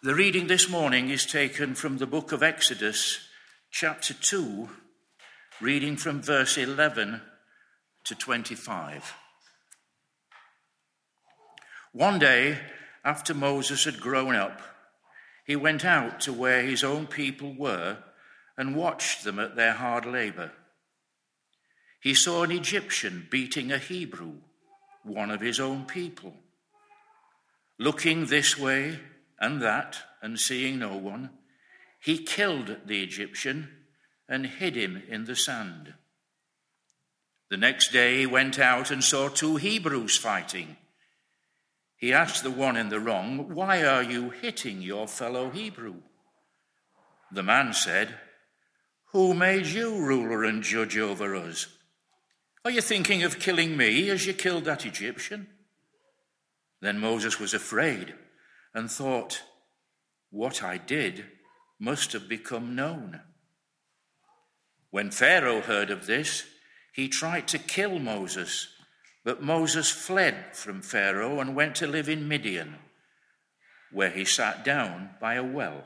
The 0.00 0.14
reading 0.14 0.46
this 0.46 0.70
morning 0.70 1.10
is 1.10 1.26
taken 1.26 1.74
from 1.74 1.98
the 1.98 2.06
book 2.06 2.30
of 2.30 2.40
Exodus, 2.40 3.18
chapter 3.72 4.14
2, 4.14 4.68
reading 5.60 5.96
from 5.96 6.22
verse 6.22 6.56
11 6.56 7.20
to 8.04 8.14
25. 8.14 9.12
One 11.90 12.20
day, 12.20 12.60
after 13.04 13.34
Moses 13.34 13.86
had 13.86 13.98
grown 13.98 14.36
up, 14.36 14.62
he 15.44 15.56
went 15.56 15.84
out 15.84 16.20
to 16.20 16.32
where 16.32 16.62
his 16.62 16.84
own 16.84 17.08
people 17.08 17.52
were 17.52 17.98
and 18.56 18.76
watched 18.76 19.24
them 19.24 19.40
at 19.40 19.56
their 19.56 19.72
hard 19.72 20.06
labor. 20.06 20.52
He 22.00 22.14
saw 22.14 22.44
an 22.44 22.52
Egyptian 22.52 23.26
beating 23.28 23.72
a 23.72 23.78
Hebrew, 23.78 24.34
one 25.02 25.32
of 25.32 25.40
his 25.40 25.58
own 25.58 25.86
people. 25.86 26.34
Looking 27.80 28.26
this 28.26 28.56
way, 28.56 29.00
and 29.40 29.62
that, 29.62 29.98
and 30.20 30.38
seeing 30.38 30.78
no 30.78 30.96
one, 30.96 31.30
he 32.00 32.18
killed 32.18 32.76
the 32.86 33.02
Egyptian 33.02 33.68
and 34.28 34.46
hid 34.46 34.76
him 34.76 35.02
in 35.08 35.24
the 35.24 35.36
sand. 35.36 35.94
The 37.50 37.56
next 37.56 37.92
day 37.92 38.18
he 38.18 38.26
went 38.26 38.58
out 38.58 38.90
and 38.90 39.02
saw 39.02 39.28
two 39.28 39.56
Hebrews 39.56 40.16
fighting. 40.16 40.76
He 41.96 42.12
asked 42.12 42.42
the 42.42 42.50
one 42.50 42.76
in 42.76 42.90
the 42.90 43.00
wrong, 43.00 43.54
Why 43.54 43.82
are 43.84 44.02
you 44.02 44.30
hitting 44.30 44.82
your 44.82 45.08
fellow 45.08 45.50
Hebrew? 45.50 45.96
The 47.32 47.42
man 47.42 47.72
said, 47.72 48.14
Who 49.12 49.34
made 49.34 49.66
you 49.66 49.98
ruler 49.98 50.44
and 50.44 50.62
judge 50.62 50.96
over 50.98 51.34
us? 51.34 51.66
Are 52.64 52.70
you 52.70 52.80
thinking 52.80 53.22
of 53.22 53.38
killing 53.38 53.76
me 53.76 54.10
as 54.10 54.26
you 54.26 54.34
killed 54.34 54.66
that 54.66 54.84
Egyptian? 54.84 55.48
Then 56.80 56.98
Moses 56.98 57.40
was 57.40 57.54
afraid 57.54 58.14
and 58.74 58.90
thought, 58.90 59.42
What 60.30 60.62
I 60.62 60.78
did 60.78 61.24
must 61.78 62.12
have 62.12 62.28
become 62.28 62.74
known. 62.74 63.20
When 64.90 65.10
Pharaoh 65.10 65.60
heard 65.60 65.90
of 65.90 66.06
this, 66.06 66.44
he 66.92 67.08
tried 67.08 67.46
to 67.48 67.58
kill 67.58 67.98
Moses, 67.98 68.68
but 69.24 69.42
Moses 69.42 69.90
fled 69.90 70.56
from 70.56 70.82
Pharaoh 70.82 71.40
and 71.40 71.54
went 71.54 71.76
to 71.76 71.86
live 71.86 72.08
in 72.08 72.26
Midian, 72.26 72.76
where 73.92 74.10
he 74.10 74.24
sat 74.24 74.64
down 74.64 75.10
by 75.20 75.34
a 75.34 75.44
well. 75.44 75.84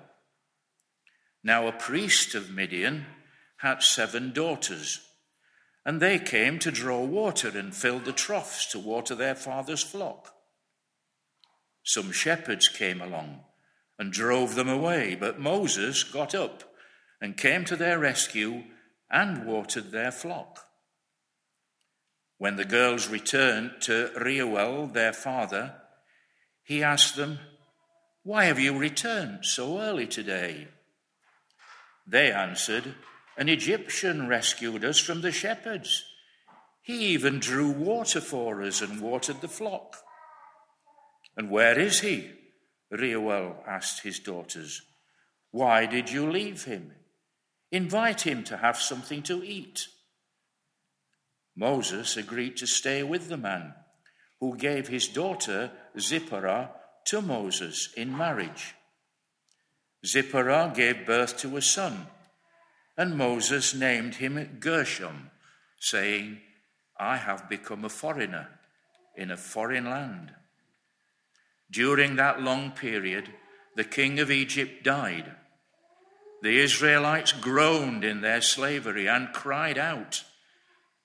Now, 1.45 1.67
a 1.67 1.73
priest 1.73 2.35
of 2.35 2.51
Midian 2.51 3.07
had 3.59 3.83
seven 3.83 4.33
daughters, 4.33 5.01
and 5.85 6.01
they 6.01 6.19
came 6.19 6.59
to 6.61 6.71
draw 6.71 7.03
water 7.05 7.49
and 7.49 7.75
filled 7.75 8.05
the 8.05 8.13
troughs 8.13 8.67
to 8.67 8.79
water 8.79 9.15
their 9.15 9.35
father's 9.35 9.83
flock. 9.83 10.35
Some 11.93 12.11
shepherds 12.11 12.69
came 12.69 13.03
along 13.03 13.41
and 13.99 14.11
drove 14.11 14.55
them 14.55 14.71
away, 14.71 15.15
but 15.15 15.39
Moses 15.39 16.05
got 16.05 16.35
up 16.35 16.65
and 17.21 17.37
came 17.37 17.67
to 17.67 17.77
their 17.77 17.99
rescue 17.99 18.63
and 19.11 19.45
watered 19.45 19.91
their 19.91 20.11
flock. 20.11 20.69
When 22.39 22.57
the 22.57 22.65
girls 22.65 23.11
returned 23.11 23.73
to 23.83 24.11
Reuel, 24.19 24.87
their 24.87 25.13
father, 25.13 25.75
he 26.63 26.83
asked 26.83 27.17
them, 27.17 27.41
Why 28.23 28.45
have 28.45 28.59
you 28.59 28.75
returned 28.79 29.45
so 29.45 29.79
early 29.79 30.07
today? 30.07 30.69
They 32.07 32.33
answered, 32.33 32.95
An 33.37 33.51
Egyptian 33.51 34.29
rescued 34.29 34.83
us 34.83 34.99
from 34.99 35.21
the 35.21 35.31
shepherds. 35.31 36.05
He 36.81 37.09
even 37.09 37.39
drew 37.39 37.71
water 37.71 38.23
for 38.23 38.63
us 38.63 38.81
and 38.81 39.03
watered 39.03 39.43
the 39.43 39.47
flock. 39.47 39.99
And 41.37 41.51
where 41.51 41.79
is 41.79 42.01
he? 42.01 42.31
Reuel 42.91 43.57
asked 43.67 44.03
his 44.03 44.19
daughters. 44.19 44.83
Why 45.51 45.87
did 45.87 46.11
you 46.11 46.31
leave 46.31 46.65
him? 46.65 46.93
Invite 47.71 48.23
him 48.23 48.45
to 48.45 48.59
have 48.59 48.77
something 48.77 49.23
to 49.25 49.43
eat. 49.43 49.87
Moses 51.57 52.17
agreed 52.17 52.57
to 52.59 52.67
stay 52.67 53.03
with 53.03 53.29
the 53.29 53.37
man 53.37 53.75
who 54.41 54.57
gave 54.57 54.89
his 54.89 55.09
daughter 55.09 55.71
Zipporah 55.99 56.71
to 57.07 57.23
Moses 57.23 57.93
in 57.97 58.17
marriage. 58.17 58.75
Zipporah 60.05 60.73
gave 60.75 61.07
birth 61.07 61.37
to 61.39 61.57
a 61.57 61.63
son, 61.63 62.07
and 62.97 63.17
Moses 63.17 63.75
named 63.75 64.17
him 64.17 64.59
Gershom, 64.59 65.31
saying, 65.79 66.41
I 66.99 67.17
have 67.17 67.49
become 67.49 67.85
a 67.85 67.89
foreigner 67.89 68.49
in 69.17 69.31
a 69.31 69.37
foreign 69.37 69.85
land. 69.85 70.33
During 71.73 72.17
that 72.17 72.43
long 72.43 72.73
period, 72.73 73.31
the 73.77 73.85
king 73.85 74.21
of 74.21 74.31
Egypt 74.31 74.85
died. 74.85 75.35
The 76.43 76.59
Israelites 76.59 77.33
groaned 77.33 78.05
in 78.05 78.21
their 78.21 78.43
slavery 78.43 79.09
and 79.09 79.33
cried 79.33 79.79
out, 79.79 80.23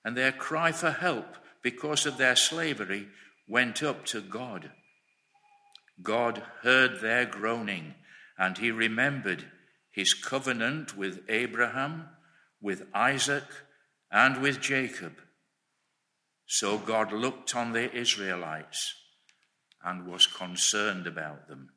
and 0.04 0.14
their 0.14 0.32
cry 0.32 0.72
for 0.72 0.90
help 0.90 1.36
because 1.62 2.04
of 2.04 2.18
their 2.18 2.36
slavery 2.36 3.08
went 3.48 3.82
up 3.82 4.04
to 4.06 4.20
God. 4.20 4.70
God 6.02 6.42
heard 6.62 7.00
their 7.00 7.24
groaning, 7.24 7.94
and 8.36 8.58
he 8.58 8.70
remembered 8.70 9.46
his 9.90 10.12
covenant 10.12 10.96
with 10.98 11.20
Abraham, 11.30 12.08
with 12.60 12.86
Isaac, 12.92 13.44
and 14.12 14.42
with 14.42 14.60
Jacob. 14.60 15.14
So 16.46 16.76
God 16.76 17.10
looked 17.10 17.56
on 17.56 17.72
the 17.72 17.90
Israelites 17.96 18.94
and 19.84 20.06
was 20.06 20.26
concerned 20.26 21.06
about 21.06 21.48
them. 21.48 21.70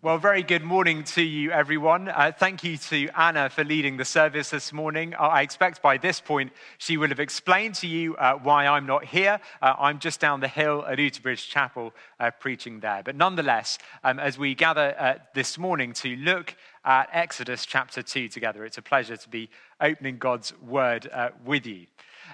Well, 0.00 0.18
very 0.18 0.44
good 0.44 0.62
morning 0.62 1.02
to 1.04 1.22
you, 1.22 1.50
everyone. 1.50 2.08
Uh, 2.08 2.30
thank 2.30 2.62
you 2.62 2.76
to 2.76 3.08
Anna 3.18 3.50
for 3.50 3.64
leading 3.64 3.96
the 3.96 4.04
service 4.04 4.50
this 4.50 4.72
morning. 4.72 5.12
Uh, 5.12 5.22
I 5.22 5.42
expect 5.42 5.82
by 5.82 5.98
this 5.98 6.20
point 6.20 6.52
she 6.78 6.96
will 6.96 7.08
have 7.08 7.18
explained 7.18 7.74
to 7.76 7.88
you 7.88 8.14
uh, 8.14 8.34
why 8.34 8.68
I'm 8.68 8.86
not 8.86 9.04
here. 9.04 9.40
Uh, 9.60 9.74
I'm 9.76 9.98
just 9.98 10.20
down 10.20 10.38
the 10.38 10.46
hill 10.46 10.84
at 10.86 10.98
Uterbridge 10.98 11.48
Chapel 11.48 11.92
uh, 12.20 12.30
preaching 12.30 12.78
there. 12.78 13.02
But 13.04 13.16
nonetheless, 13.16 13.78
um, 14.04 14.20
as 14.20 14.38
we 14.38 14.54
gather 14.54 15.20
this 15.34 15.58
morning 15.58 15.92
to 15.94 16.14
look 16.14 16.54
at 16.84 17.08
Exodus 17.12 17.66
chapter 17.66 18.00
2 18.00 18.28
together, 18.28 18.64
it's 18.64 18.78
a 18.78 18.82
pleasure 18.82 19.16
to 19.16 19.28
be 19.28 19.50
opening 19.80 20.18
God's 20.18 20.56
word 20.60 21.10
with 21.44 21.66
you. 21.66 21.86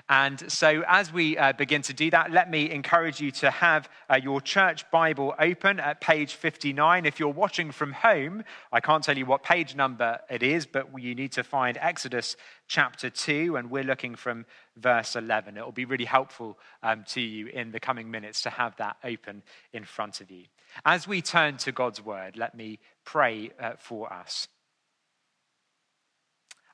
And 0.09 0.50
so, 0.53 0.82
as 0.87 1.12
we 1.12 1.38
uh, 1.38 1.53
begin 1.53 1.82
to 1.82 1.93
do 1.93 2.10
that, 2.10 2.31
let 2.31 2.50
me 2.50 2.71
encourage 2.71 3.21
you 3.21 3.31
to 3.32 3.50
have 3.50 3.88
uh, 4.10 4.19
your 4.22 4.41
church 4.41 4.91
Bible 4.91 5.34
open 5.38 5.81
at 5.81 6.00
page 6.00 6.34
59. 6.34 7.06
If 7.06 7.19
you're 7.19 7.28
watching 7.28 7.71
from 7.71 7.93
home, 7.93 8.44
I 8.72 8.81
can't 8.81 9.03
tell 9.03 9.16
you 9.16 9.27
what 9.27 9.43
page 9.43 9.75
number 9.75 10.19
it 10.28 10.43
is, 10.43 10.66
but 10.66 10.88
you 11.00 11.15
need 11.15 11.33
to 11.33 11.43
find 11.43 11.78
Exodus 11.81 12.37
chapter 12.69 13.09
2, 13.09 13.56
and 13.56 13.71
we're 13.71 13.84
looking 13.84 14.15
from 14.15 14.47
verse 14.77 15.16
11. 15.16 15.56
It 15.56 15.65
will 15.65 15.72
be 15.72 15.84
really 15.84 16.04
helpful 16.04 16.59
um, 16.83 17.04
to 17.09 17.21
you 17.21 17.47
in 17.47 17.72
the 17.72 17.81
coming 17.81 18.10
minutes 18.10 18.43
to 18.43 18.50
have 18.50 18.77
that 18.77 18.97
open 19.04 19.43
in 19.72 19.84
front 19.84 20.21
of 20.21 20.31
you. 20.31 20.44
As 20.84 21.06
we 21.06 21.22
turn 21.22 21.56
to 21.59 21.72
God's 21.72 22.04
word, 22.04 22.37
let 22.37 22.54
me 22.54 22.78
pray 23.04 23.53
uh, 23.60 23.72
for 23.78 24.12
us. 24.12 24.49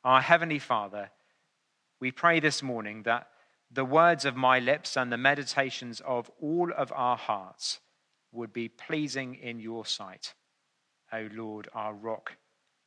Our 0.03 0.22
Heavenly 0.22 0.59
Father, 0.59 1.10
we 2.00 2.11
pray 2.11 2.41
this 2.41 2.62
morning 2.62 3.03
that 3.03 3.28
the 3.71 3.84
words 3.84 4.25
of 4.25 4.34
my 4.34 4.59
lips 4.59 4.97
and 4.97 5.12
the 5.12 5.19
meditations 5.19 6.00
of 6.00 6.31
all 6.41 6.72
of 6.77 6.91
our 6.97 7.16
hearts 7.16 7.81
would 8.33 8.53
be 8.53 8.69
pleasing 8.69 9.34
in 9.34 9.61
your 9.61 9.84
sight, 9.84 10.34
O 11.12 11.28
Lord, 11.33 11.69
our 11.75 11.93
rock 11.93 12.37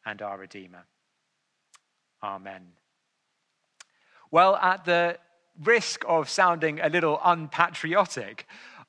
and 0.06 0.22
our 0.22 0.38
Redeemer. 0.38 0.86
Amen. 2.24 2.74
Well, 4.32 4.56
at 4.56 4.86
the 4.86 5.20
risk 5.64 6.04
of 6.08 6.28
sounding 6.28 6.80
a 6.80 6.90
little 6.90 7.20
unpatriotic, 7.24 8.48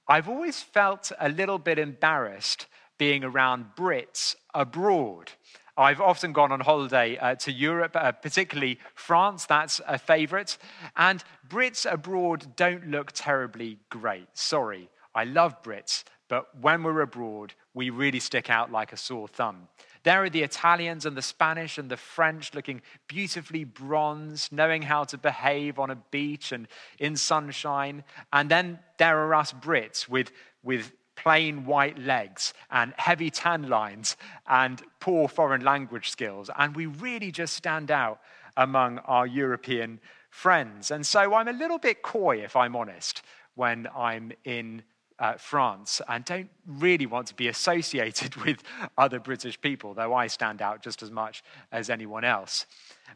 I've 0.08 0.28
always 0.28 0.62
felt 0.62 1.12
a 1.20 1.28
little 1.28 1.58
bit 1.58 1.78
embarrassed 1.78 2.66
being 2.98 3.24
around 3.24 3.66
Brits 3.76 4.36
abroad. 4.54 5.32
I've 5.76 6.00
often 6.00 6.32
gone 6.32 6.52
on 6.52 6.60
holiday 6.60 7.16
uh, 7.18 7.34
to 7.36 7.52
Europe, 7.52 7.96
uh, 7.96 8.12
particularly 8.12 8.78
France, 8.94 9.46
that's 9.46 9.80
a 9.86 9.98
favorite. 9.98 10.56
And 10.96 11.22
Brits 11.48 11.90
abroad 11.90 12.54
don't 12.54 12.88
look 12.88 13.10
terribly 13.12 13.78
great. 13.90 14.28
Sorry, 14.34 14.88
I 15.14 15.24
love 15.24 15.62
Brits, 15.62 16.04
but 16.28 16.46
when 16.60 16.84
we're 16.84 17.00
abroad, 17.00 17.54
we 17.74 17.90
really 17.90 18.20
stick 18.20 18.50
out 18.50 18.70
like 18.70 18.92
a 18.92 18.96
sore 18.96 19.26
thumb. 19.26 19.68
There 20.04 20.22
are 20.22 20.30
the 20.30 20.42
Italians 20.42 21.06
and 21.06 21.16
the 21.16 21.22
Spanish 21.22 21.78
and 21.78 21.90
the 21.90 21.96
French 21.96 22.54
looking 22.54 22.82
beautifully 23.08 23.64
bronzed, 23.64 24.52
knowing 24.52 24.82
how 24.82 25.04
to 25.04 25.18
behave 25.18 25.78
on 25.78 25.90
a 25.90 25.96
beach 25.96 26.52
and 26.52 26.68
in 26.98 27.16
sunshine. 27.16 28.04
And 28.32 28.50
then 28.50 28.78
there 28.98 29.18
are 29.18 29.34
us 29.34 29.52
Brits 29.52 30.06
with, 30.06 30.30
with 30.62 30.92
plain 31.16 31.64
white 31.64 31.98
legs 31.98 32.54
and 32.70 32.92
heavy 32.96 33.30
tan 33.30 33.68
lines 33.68 34.16
and 34.46 34.82
poor 35.00 35.28
foreign 35.28 35.64
language 35.64 36.10
skills. 36.10 36.50
And 36.58 36.74
we 36.74 36.86
really 36.86 37.30
just 37.30 37.54
stand 37.54 37.90
out 37.90 38.20
among 38.56 38.98
our 39.00 39.26
European 39.26 40.00
friends. 40.30 40.90
And 40.90 41.06
so 41.06 41.34
I'm 41.34 41.48
a 41.48 41.52
little 41.52 41.78
bit 41.78 42.02
coy, 42.02 42.38
if 42.38 42.56
I'm 42.56 42.74
honest, 42.74 43.22
when 43.54 43.88
I'm 43.96 44.32
in 44.44 44.82
uh, 45.18 45.34
France 45.34 46.00
and 46.08 46.24
don't 46.24 46.50
really 46.66 47.06
want 47.06 47.28
to 47.28 47.34
be 47.34 47.48
associated 47.48 48.34
with 48.44 48.62
other 48.98 49.20
British 49.20 49.60
people, 49.60 49.94
though 49.94 50.14
I 50.14 50.26
stand 50.26 50.60
out 50.60 50.82
just 50.82 51.02
as 51.02 51.10
much 51.10 51.44
as 51.70 51.90
anyone 51.90 52.24
else. 52.24 52.66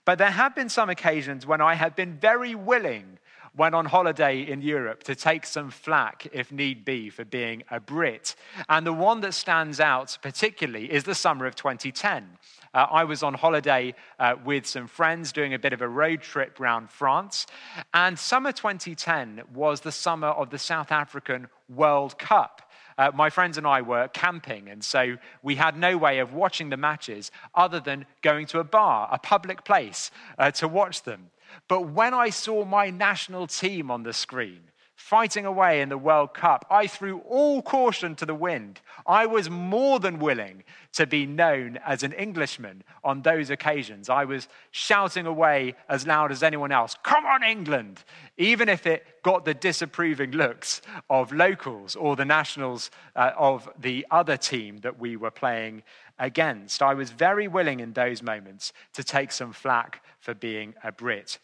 But 0.04 0.18
there 0.18 0.30
have 0.30 0.54
been 0.54 0.68
some 0.68 0.90
occasions 0.90 1.46
when 1.46 1.60
I 1.60 1.74
have 1.74 1.96
been 1.96 2.14
very 2.14 2.54
willing, 2.54 3.18
when 3.58 3.74
on 3.74 3.86
holiday 3.86 4.40
in 4.40 4.62
Europe, 4.62 5.02
to 5.02 5.16
take 5.16 5.44
some 5.44 5.68
flack, 5.68 6.28
if 6.32 6.52
need 6.52 6.84
be, 6.84 7.10
for 7.10 7.24
being 7.24 7.64
a 7.72 7.80
Brit. 7.80 8.36
And 8.68 8.86
the 8.86 8.92
one 8.92 9.20
that 9.22 9.34
stands 9.34 9.80
out 9.80 10.16
particularly 10.22 10.92
is 10.92 11.02
the 11.02 11.14
summer 11.14 11.44
of 11.44 11.56
2010. 11.56 12.38
Uh, 12.72 12.86
I 12.88 13.02
was 13.02 13.24
on 13.24 13.34
holiday 13.34 13.96
uh, 14.20 14.36
with 14.44 14.64
some 14.64 14.86
friends 14.86 15.32
doing 15.32 15.54
a 15.54 15.58
bit 15.58 15.72
of 15.72 15.82
a 15.82 15.88
road 15.88 16.22
trip 16.22 16.60
around 16.60 16.88
France. 16.88 17.46
And 17.92 18.16
summer 18.16 18.52
2010 18.52 19.42
was 19.52 19.80
the 19.80 19.90
summer 19.90 20.28
of 20.28 20.50
the 20.50 20.58
South 20.58 20.92
African 20.92 21.48
World 21.68 22.16
Cup. 22.16 22.62
Uh, 22.96 23.10
my 23.12 23.28
friends 23.28 23.58
and 23.58 23.66
I 23.66 23.82
were 23.82 24.06
camping, 24.08 24.68
and 24.68 24.84
so 24.84 25.16
we 25.42 25.56
had 25.56 25.76
no 25.76 25.96
way 25.96 26.20
of 26.20 26.32
watching 26.32 26.70
the 26.70 26.76
matches 26.76 27.32
other 27.56 27.80
than 27.80 28.06
going 28.22 28.46
to 28.46 28.60
a 28.60 28.64
bar, 28.64 29.08
a 29.10 29.18
public 29.18 29.64
place, 29.64 30.12
uh, 30.38 30.52
to 30.52 30.68
watch 30.68 31.02
them. 31.02 31.30
But 31.68 31.88
when 31.88 32.14
I 32.14 32.30
saw 32.30 32.64
my 32.64 32.90
national 32.90 33.46
team 33.46 33.90
on 33.90 34.02
the 34.02 34.12
screen, 34.12 34.67
fighting 34.98 35.46
away 35.46 35.80
in 35.80 35.88
the 35.88 35.96
World 35.96 36.34
Cup, 36.34 36.66
I 36.68 36.88
threw 36.88 37.20
all 37.20 37.62
caution 37.62 38.16
to 38.16 38.26
the 38.26 38.34
wind. 38.34 38.80
I 39.06 39.26
was 39.26 39.48
more 39.48 40.00
than 40.00 40.18
willing 40.18 40.64
to 40.94 41.06
be 41.06 41.24
known 41.24 41.78
as 41.86 42.02
an 42.02 42.12
Englishman 42.12 42.82
on 43.04 43.22
those 43.22 43.48
occasions. 43.48 44.10
I 44.10 44.24
was 44.24 44.48
shouting 44.72 45.24
away 45.24 45.76
as 45.88 46.04
loud 46.04 46.32
as 46.32 46.42
anyone 46.42 46.72
else, 46.72 46.96
Come 47.04 47.24
on, 47.24 47.44
England! 47.44 48.02
Even 48.36 48.68
if 48.68 48.88
it 48.88 49.06
got 49.22 49.44
the 49.44 49.54
disapproving 49.54 50.32
looks 50.32 50.82
of 51.08 51.32
locals 51.32 51.94
or 51.94 52.16
the 52.16 52.24
nationals 52.24 52.90
uh, 53.14 53.30
of 53.38 53.70
the 53.78 54.04
other 54.10 54.36
team 54.36 54.78
that 54.78 54.98
we 54.98 55.14
were 55.16 55.30
playing 55.30 55.84
against. 56.18 56.82
I 56.82 56.94
was 56.94 57.12
very 57.12 57.46
willing 57.46 57.78
in 57.78 57.92
those 57.92 58.20
moments 58.20 58.72
to 58.94 59.04
take 59.04 59.30
some 59.30 59.52
flack 59.52 60.02
for 60.18 60.34
being 60.34 60.74
a 60.82 60.90
Brit. 60.90 61.38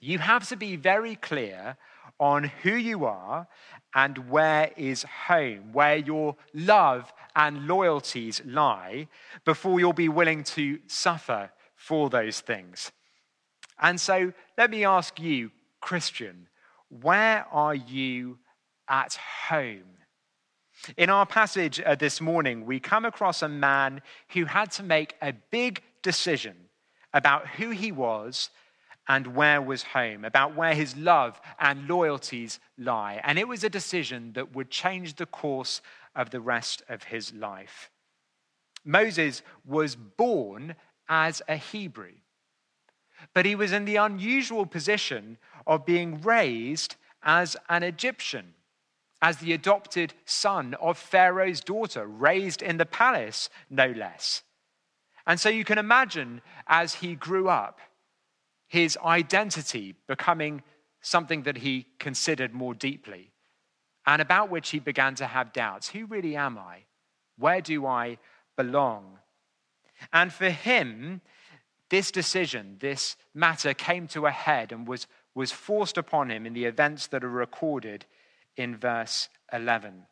You 0.00 0.18
have 0.18 0.48
to 0.48 0.56
be 0.56 0.74
very 0.74 1.14
clear 1.14 1.76
on 2.18 2.44
who 2.44 2.74
you 2.74 3.04
are 3.04 3.46
and 3.94 4.30
where 4.30 4.70
is 4.76 5.04
home, 5.26 5.72
where 5.72 5.96
your 5.96 6.36
love 6.54 7.12
and 7.34 7.66
loyalties 7.66 8.42
lie, 8.44 9.08
before 9.44 9.80
you'll 9.80 9.92
be 9.92 10.08
willing 10.08 10.44
to 10.44 10.78
suffer 10.86 11.50
for 11.74 12.08
those 12.10 12.40
things. 12.40 12.92
And 13.80 14.00
so 14.00 14.32
let 14.56 14.70
me 14.70 14.84
ask 14.84 15.18
you, 15.18 15.50
Christian, 15.80 16.48
where 16.88 17.46
are 17.50 17.74
you 17.74 18.38
at 18.88 19.14
home? 19.48 19.98
In 20.96 21.10
our 21.10 21.26
passage 21.26 21.80
uh, 21.80 21.94
this 21.94 22.20
morning, 22.20 22.66
we 22.66 22.80
come 22.80 23.04
across 23.04 23.42
a 23.42 23.48
man 23.48 24.02
who 24.30 24.44
had 24.44 24.70
to 24.72 24.82
make 24.82 25.14
a 25.22 25.32
big 25.50 25.82
decision 26.02 26.56
about 27.14 27.46
who 27.46 27.70
he 27.70 27.92
was 27.92 28.50
and 29.12 29.36
where 29.36 29.60
was 29.60 29.82
home, 29.82 30.24
about 30.24 30.56
where 30.56 30.74
his 30.74 30.96
love 30.96 31.38
and 31.60 31.86
loyalties 31.86 32.58
lie. 32.78 33.20
And 33.22 33.38
it 33.38 33.46
was 33.46 33.62
a 33.62 33.68
decision 33.68 34.32
that 34.32 34.56
would 34.56 34.70
change 34.70 35.16
the 35.16 35.26
course 35.26 35.82
of 36.16 36.30
the 36.30 36.40
rest 36.40 36.82
of 36.88 37.02
his 37.02 37.30
life. 37.34 37.90
Moses 38.86 39.42
was 39.66 39.96
born 39.96 40.76
as 41.10 41.42
a 41.46 41.56
Hebrew, 41.56 42.14
but 43.34 43.44
he 43.44 43.54
was 43.54 43.70
in 43.70 43.84
the 43.84 43.96
unusual 43.96 44.64
position 44.64 45.36
of 45.66 45.84
being 45.84 46.22
raised 46.22 46.96
as 47.22 47.54
an 47.68 47.82
Egyptian, 47.82 48.54
as 49.20 49.36
the 49.36 49.52
adopted 49.52 50.14
son 50.24 50.72
of 50.80 50.96
Pharaoh's 50.96 51.60
daughter, 51.60 52.06
raised 52.06 52.62
in 52.62 52.78
the 52.78 52.86
palace, 52.86 53.50
no 53.68 53.88
less. 53.88 54.42
And 55.26 55.38
so 55.38 55.50
you 55.50 55.66
can 55.66 55.76
imagine 55.76 56.40
as 56.66 56.94
he 56.94 57.14
grew 57.14 57.50
up, 57.50 57.78
his 58.72 58.96
identity 59.04 59.94
becoming 60.06 60.62
something 61.02 61.42
that 61.42 61.58
he 61.58 61.86
considered 61.98 62.54
more 62.54 62.72
deeply 62.72 63.30
and 64.06 64.22
about 64.22 64.48
which 64.48 64.70
he 64.70 64.78
began 64.78 65.14
to 65.14 65.26
have 65.26 65.52
doubts. 65.52 65.90
Who 65.90 66.06
really 66.06 66.36
am 66.36 66.56
I? 66.56 66.84
Where 67.36 67.60
do 67.60 67.84
I 67.84 68.16
belong? 68.56 69.18
And 70.10 70.32
for 70.32 70.48
him, 70.48 71.20
this 71.90 72.10
decision, 72.10 72.78
this 72.80 73.16
matter 73.34 73.74
came 73.74 74.08
to 74.08 74.24
a 74.24 74.30
head 74.30 74.72
and 74.72 74.88
was, 74.88 75.06
was 75.34 75.52
forced 75.52 75.98
upon 75.98 76.30
him 76.30 76.46
in 76.46 76.54
the 76.54 76.64
events 76.64 77.08
that 77.08 77.22
are 77.22 77.28
recorded 77.28 78.06
in 78.56 78.78
verse 78.78 79.28
11. 79.52 80.06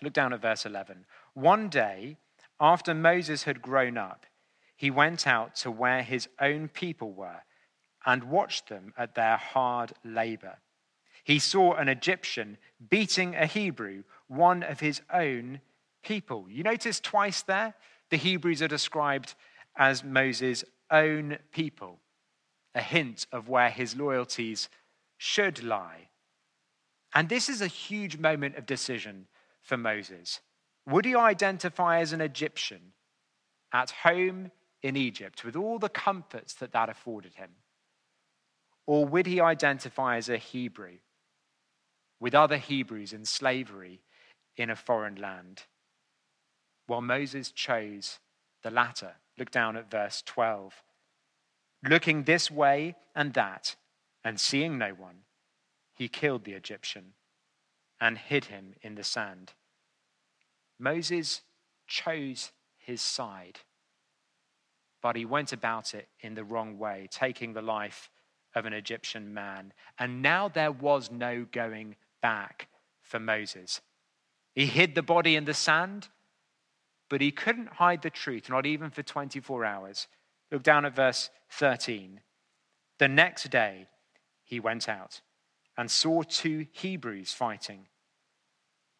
Look 0.00 0.14
down 0.14 0.32
at 0.32 0.40
verse 0.40 0.64
11. 0.64 1.04
One 1.34 1.68
day, 1.68 2.16
after 2.58 2.94
Moses 2.94 3.42
had 3.42 3.60
grown 3.60 3.98
up, 3.98 4.24
he 4.74 4.90
went 4.90 5.26
out 5.26 5.54
to 5.56 5.70
where 5.70 6.02
his 6.02 6.30
own 6.40 6.68
people 6.68 7.12
were 7.12 7.42
and 8.06 8.24
watched 8.24 8.68
them 8.68 8.92
at 8.96 9.14
their 9.14 9.36
hard 9.36 9.92
labor. 10.04 10.58
He 11.24 11.38
saw 11.38 11.74
an 11.74 11.88
Egyptian 11.88 12.58
beating 12.90 13.34
a 13.34 13.46
Hebrew, 13.46 14.02
one 14.28 14.62
of 14.62 14.80
his 14.80 15.00
own 15.12 15.60
people. 16.02 16.46
You 16.48 16.62
notice 16.62 17.00
twice 17.00 17.42
there, 17.42 17.74
the 18.10 18.16
Hebrews 18.18 18.62
are 18.62 18.68
described 18.68 19.34
as 19.76 20.04
Moses' 20.04 20.64
own 20.90 21.38
people, 21.50 21.98
a 22.74 22.82
hint 22.82 23.26
of 23.32 23.48
where 23.48 23.70
his 23.70 23.96
loyalties 23.96 24.68
should 25.16 25.62
lie. 25.62 26.08
And 27.14 27.28
this 27.28 27.48
is 27.48 27.62
a 27.62 27.66
huge 27.66 28.18
moment 28.18 28.56
of 28.56 28.66
decision 28.66 29.26
for 29.62 29.76
Moses. 29.76 30.40
Would 30.86 31.06
he 31.06 31.14
identify 31.14 32.00
as 32.00 32.12
an 32.12 32.20
Egyptian 32.20 32.92
at 33.72 33.90
home 33.90 34.50
in 34.82 34.96
Egypt 34.96 35.44
with 35.44 35.56
all 35.56 35.78
the 35.78 35.88
comforts 35.88 36.54
that 36.54 36.72
that 36.72 36.90
afforded 36.90 37.34
him? 37.34 37.50
Or 38.86 39.06
would 39.06 39.26
he 39.26 39.40
identify 39.40 40.16
as 40.16 40.28
a 40.28 40.36
Hebrew 40.36 40.98
with 42.20 42.34
other 42.34 42.58
Hebrews 42.58 43.12
in 43.12 43.24
slavery 43.24 44.02
in 44.56 44.70
a 44.70 44.76
foreign 44.76 45.16
land? 45.16 45.62
Well, 46.86 47.00
Moses 47.00 47.50
chose 47.50 48.18
the 48.62 48.70
latter. 48.70 49.14
Look 49.38 49.50
down 49.50 49.76
at 49.76 49.90
verse 49.90 50.22
12. 50.26 50.82
Looking 51.88 52.24
this 52.24 52.50
way 52.50 52.96
and 53.14 53.32
that, 53.34 53.76
and 54.22 54.38
seeing 54.38 54.78
no 54.78 54.90
one, 54.90 55.24
he 55.94 56.08
killed 56.08 56.44
the 56.44 56.52
Egyptian 56.52 57.14
and 58.00 58.18
hid 58.18 58.46
him 58.46 58.74
in 58.82 58.94
the 58.94 59.04
sand. 59.04 59.52
Moses 60.78 61.42
chose 61.86 62.52
his 62.76 63.00
side, 63.00 63.60
but 65.02 65.16
he 65.16 65.24
went 65.24 65.52
about 65.52 65.94
it 65.94 66.08
in 66.20 66.34
the 66.34 66.44
wrong 66.44 66.78
way, 66.78 67.08
taking 67.10 67.52
the 67.52 67.62
life 67.62 68.10
of 68.54 68.66
an 68.66 68.72
Egyptian 68.72 69.34
man. 69.34 69.72
And 69.98 70.22
now 70.22 70.48
there 70.48 70.72
was 70.72 71.10
no 71.10 71.46
going 71.50 71.96
back 72.22 72.68
for 73.02 73.18
Moses. 73.18 73.80
He 74.54 74.66
hid 74.66 74.94
the 74.94 75.02
body 75.02 75.36
in 75.36 75.44
the 75.44 75.54
sand, 75.54 76.08
but 77.08 77.20
he 77.20 77.30
couldn't 77.30 77.74
hide 77.74 78.02
the 78.02 78.10
truth, 78.10 78.48
not 78.48 78.66
even 78.66 78.90
for 78.90 79.02
24 79.02 79.64
hours. 79.64 80.08
Look 80.50 80.62
down 80.62 80.84
at 80.84 80.94
verse 80.94 81.30
13. 81.50 82.20
The 82.98 83.08
next 83.08 83.50
day 83.50 83.88
he 84.44 84.60
went 84.60 84.88
out 84.88 85.20
and 85.76 85.90
saw 85.90 86.22
two 86.22 86.66
Hebrews 86.72 87.32
fighting. 87.32 87.86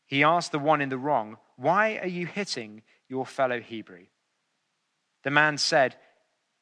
He 0.06 0.23
asked 0.23 0.52
the 0.52 0.58
one 0.58 0.80
in 0.80 0.88
the 0.88 0.99
wrong, 0.99 1.38
Why 1.56 1.99
are 1.99 2.08
you 2.08 2.26
hitting 2.26 2.82
your 3.08 3.25
fellow 3.25 3.61
Hebrew? 3.61 4.06
The 5.23 5.30
man 5.30 5.58
said, 5.58 5.96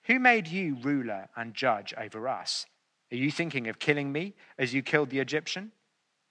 Who 0.05 0.19
made 0.19 0.49
you 0.49 0.77
ruler 0.77 1.29
and 1.37 1.55
judge 1.55 1.95
over 1.97 2.29
us? 2.29 2.67
Are 3.13 3.17
you 3.17 3.31
thinking 3.31 3.69
of 3.69 3.79
killing 3.79 4.11
me 4.11 4.35
as 4.59 4.73
you 4.73 4.83
killed 4.83 5.11
the 5.11 5.21
Egyptian? 5.21 5.71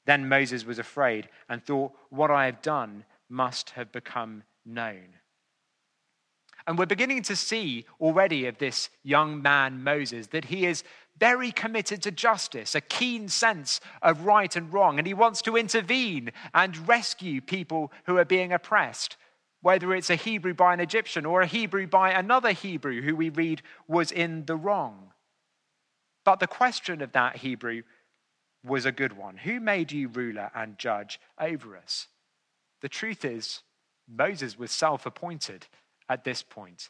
Then 0.06 0.28
Moses 0.28 0.66
was 0.66 0.80
afraid 0.80 1.30
and 1.48 1.64
thought, 1.64 1.92
What 2.10 2.32
I 2.32 2.48
have 2.48 2.64
done 2.64 3.06
must 3.30 3.72
have 3.72 3.92
become 3.92 4.44
known. 4.66 5.16
And 6.66 6.78
we're 6.78 6.88
beginning 6.88 7.22
to 7.24 7.36
see 7.36 7.86
already 8.00 8.48
of 8.48 8.58
this 8.58 8.90
young 9.04 9.42
man, 9.42 9.84
Moses, 9.84 10.28
that 10.28 10.46
he 10.46 10.66
is 10.66 10.84
very 11.18 11.52
committed 11.52 12.02
to 12.04 12.12
justice, 12.12 12.74
a 12.74 12.82
keen 12.82 13.30
sense 13.30 13.80
of 14.02 14.26
right 14.26 14.56
and 14.56 14.74
wrong, 14.74 14.98
and 14.98 15.06
he 15.06 15.14
wants 15.14 15.42
to 15.44 15.58
intervene 15.58 16.32
and 16.54 16.88
rescue 16.88 17.42
people 17.42 17.92
who 18.06 18.18
are 18.18 18.26
being 18.26 18.54
oppressed, 18.54 19.18
whether 19.62 19.94
it's 19.94 20.10
a 20.10 20.16
Hebrew 20.16 20.54
by 20.54 20.74
an 20.74 20.80
Egyptian 20.80 21.26
or 21.26 21.42
a 21.42 21.48
Hebrew 21.48 21.86
by 21.86 22.12
another 22.12 22.52
Hebrew 22.52 23.02
who 23.02 23.16
we 23.16 23.30
read 23.30 23.62
was 23.88 24.12
in 24.12 24.46
the 24.46 24.56
wrong. 24.56 25.11
But 26.24 26.40
the 26.40 26.48
question 26.48 27.02
of 27.02 27.12
that 27.14 27.38
Hebrew 27.38 27.84
was 28.64 28.86
a 28.86 28.92
good 28.92 29.18
one. 29.18 29.38
Who 29.38 29.60
made 29.60 29.92
you 29.92 30.08
ruler 30.08 30.52
and 30.54 30.78
judge 30.78 31.20
over 31.40 31.76
us? 31.76 32.08
The 32.82 32.90
truth 32.90 33.26
is, 33.26 33.62
Moses 34.08 34.58
was 34.58 34.72
self 34.72 35.06
appointed 35.06 35.68
at 36.10 36.24
this 36.24 36.44
point. 36.44 36.90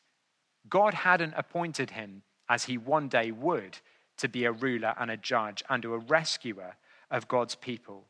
God 0.70 0.94
hadn't 0.94 1.34
appointed 1.38 1.92
him 1.92 2.24
as 2.50 2.66
he 2.66 2.78
one 2.78 3.08
day 3.08 3.32
would 3.32 3.78
to 4.18 4.28
be 4.28 4.46
a 4.46 4.52
ruler 4.52 4.94
and 5.00 5.10
a 5.10 5.18
judge 5.18 5.64
and 5.70 5.84
a 5.86 5.90
rescuer 5.90 6.76
of 7.10 7.28
God's 7.28 7.56
people. 7.56 8.06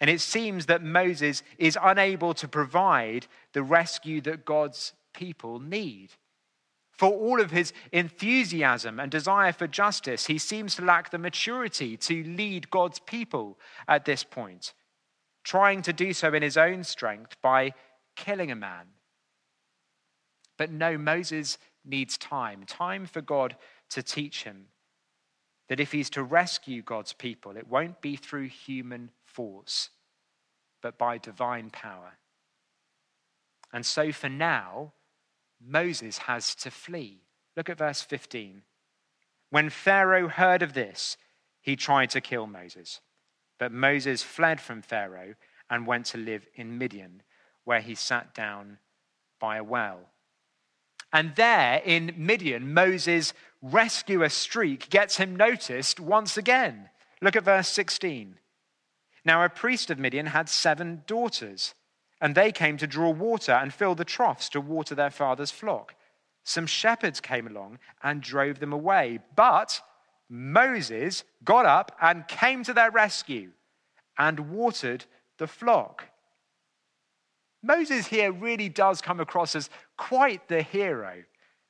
And 0.00 0.10
it 0.10 0.20
seems 0.20 0.66
that 0.66 0.82
Moses 0.82 1.42
is 1.58 1.78
unable 1.82 2.34
to 2.34 2.48
provide 2.48 3.26
the 3.52 3.62
rescue 3.62 4.20
that 4.22 4.44
God's 4.44 4.92
people 5.14 5.58
need. 5.58 6.10
For 6.96 7.10
all 7.10 7.40
of 7.40 7.50
his 7.50 7.72
enthusiasm 7.92 8.98
and 8.98 9.10
desire 9.10 9.52
for 9.52 9.66
justice, 9.66 10.26
he 10.26 10.38
seems 10.38 10.74
to 10.76 10.84
lack 10.84 11.10
the 11.10 11.18
maturity 11.18 11.96
to 11.98 12.24
lead 12.24 12.70
God's 12.70 12.98
people 13.00 13.58
at 13.86 14.06
this 14.06 14.24
point, 14.24 14.72
trying 15.44 15.82
to 15.82 15.92
do 15.92 16.12
so 16.12 16.32
in 16.32 16.42
his 16.42 16.56
own 16.56 16.84
strength 16.84 17.36
by 17.42 17.74
killing 18.16 18.50
a 18.50 18.56
man. 18.56 18.86
But 20.56 20.70
no, 20.70 20.96
Moses 20.96 21.58
needs 21.84 22.16
time 22.16 22.64
time 22.66 23.06
for 23.06 23.20
God 23.20 23.56
to 23.90 24.02
teach 24.02 24.44
him 24.44 24.66
that 25.68 25.80
if 25.80 25.92
he's 25.92 26.10
to 26.10 26.22
rescue 26.22 26.82
God's 26.82 27.12
people, 27.12 27.56
it 27.56 27.68
won't 27.68 28.00
be 28.00 28.16
through 28.16 28.48
human 28.48 29.10
force, 29.24 29.90
but 30.80 30.96
by 30.96 31.18
divine 31.18 31.70
power. 31.70 32.18
And 33.72 33.84
so 33.84 34.12
for 34.12 34.28
now, 34.28 34.92
Moses 35.64 36.18
has 36.18 36.54
to 36.56 36.70
flee. 36.70 37.22
Look 37.56 37.68
at 37.68 37.78
verse 37.78 38.02
15. 38.02 38.62
When 39.50 39.70
Pharaoh 39.70 40.28
heard 40.28 40.62
of 40.62 40.74
this, 40.74 41.16
he 41.60 41.76
tried 41.76 42.10
to 42.10 42.20
kill 42.20 42.46
Moses. 42.46 43.00
But 43.58 43.72
Moses 43.72 44.22
fled 44.22 44.60
from 44.60 44.82
Pharaoh 44.82 45.34
and 45.70 45.86
went 45.86 46.06
to 46.06 46.18
live 46.18 46.46
in 46.54 46.78
Midian, 46.78 47.22
where 47.64 47.80
he 47.80 47.94
sat 47.94 48.34
down 48.34 48.78
by 49.40 49.56
a 49.56 49.64
well. 49.64 50.00
And 51.12 51.34
there 51.36 51.80
in 51.84 52.12
Midian, 52.16 52.74
Moses' 52.74 53.32
rescuer 53.62 54.28
streak 54.28 54.90
gets 54.90 55.16
him 55.16 55.34
noticed 55.34 55.98
once 55.98 56.36
again. 56.36 56.90
Look 57.22 57.36
at 57.36 57.44
verse 57.44 57.68
16. 57.68 58.38
Now, 59.24 59.42
a 59.42 59.48
priest 59.48 59.90
of 59.90 59.98
Midian 59.98 60.26
had 60.26 60.48
seven 60.48 61.02
daughters, 61.06 61.74
and 62.20 62.34
they 62.34 62.52
came 62.52 62.76
to 62.78 62.86
draw 62.86 63.10
water 63.10 63.52
and 63.52 63.72
fill 63.72 63.94
the 63.94 64.04
troughs 64.04 64.48
to 64.50 64.60
water 64.60 64.94
their 64.94 65.10
father's 65.10 65.50
flock. 65.50 65.94
Some 66.44 66.66
shepherds 66.66 67.20
came 67.20 67.46
along 67.46 67.78
and 68.02 68.22
drove 68.22 68.60
them 68.60 68.72
away, 68.72 69.18
but 69.34 69.80
Moses 70.28 71.24
got 71.44 71.66
up 71.66 71.96
and 72.00 72.28
came 72.28 72.62
to 72.64 72.72
their 72.72 72.90
rescue 72.90 73.50
and 74.18 74.50
watered 74.50 75.04
the 75.38 75.46
flock. 75.46 76.06
Moses 77.62 78.06
here 78.06 78.32
really 78.32 78.68
does 78.68 79.00
come 79.00 79.20
across 79.20 79.56
as 79.56 79.70
quite 79.96 80.48
the 80.48 80.62
hero. 80.62 81.24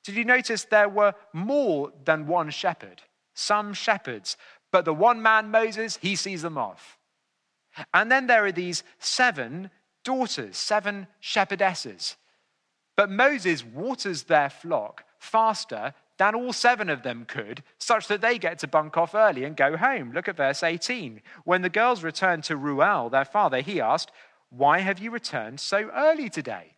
Did 0.04 0.14
you 0.14 0.24
notice 0.24 0.64
there 0.64 0.88
were 0.88 1.14
more 1.32 1.92
than 2.04 2.26
one 2.26 2.50
shepherd? 2.50 3.02
Some 3.34 3.72
shepherds. 3.72 4.36
But 4.70 4.84
the 4.84 4.94
one 4.94 5.22
man, 5.22 5.50
Moses, 5.50 5.98
he 6.00 6.16
sees 6.16 6.42
them 6.42 6.58
off. 6.58 6.98
And 7.92 8.10
then 8.10 8.26
there 8.26 8.44
are 8.44 8.52
these 8.52 8.84
seven 8.98 9.70
daughters, 10.06 10.56
seven 10.56 11.08
shepherdesses. 11.20 12.14
But 12.96 13.10
Moses 13.10 13.64
waters 13.64 14.22
their 14.22 14.48
flock 14.48 15.04
faster 15.18 15.92
than 16.16 16.34
all 16.34 16.52
seven 16.52 16.88
of 16.88 17.02
them 17.02 17.26
could, 17.26 17.62
such 17.78 18.06
that 18.06 18.22
they 18.22 18.38
get 18.38 18.60
to 18.60 18.68
bunk 18.68 18.96
off 18.96 19.14
early 19.14 19.44
and 19.44 19.56
go 19.56 19.76
home. 19.76 20.12
Look 20.12 20.28
at 20.28 20.36
verse 20.36 20.62
18. 20.62 21.20
When 21.44 21.60
the 21.60 21.68
girls 21.68 22.04
returned 22.04 22.44
to 22.44 22.56
Reuel, 22.56 23.10
their 23.10 23.26
father, 23.26 23.60
he 23.60 23.80
asked, 23.80 24.12
why 24.48 24.78
have 24.78 25.00
you 25.00 25.10
returned 25.10 25.60
so 25.60 25.90
early 25.94 26.30
today? 26.30 26.76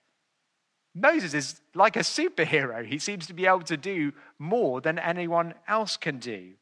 Moses 0.94 1.34
is 1.34 1.60
like 1.74 1.96
a 1.96 2.00
superhero. 2.00 2.84
He 2.84 2.98
seems 2.98 3.26
to 3.26 3.34
be 3.34 3.46
able 3.46 3.62
to 3.62 3.76
do 3.76 4.12
more 4.38 4.80
than 4.80 4.98
anyone 4.98 5.54
else 5.68 5.96
can 5.96 6.18
do, 6.18 6.54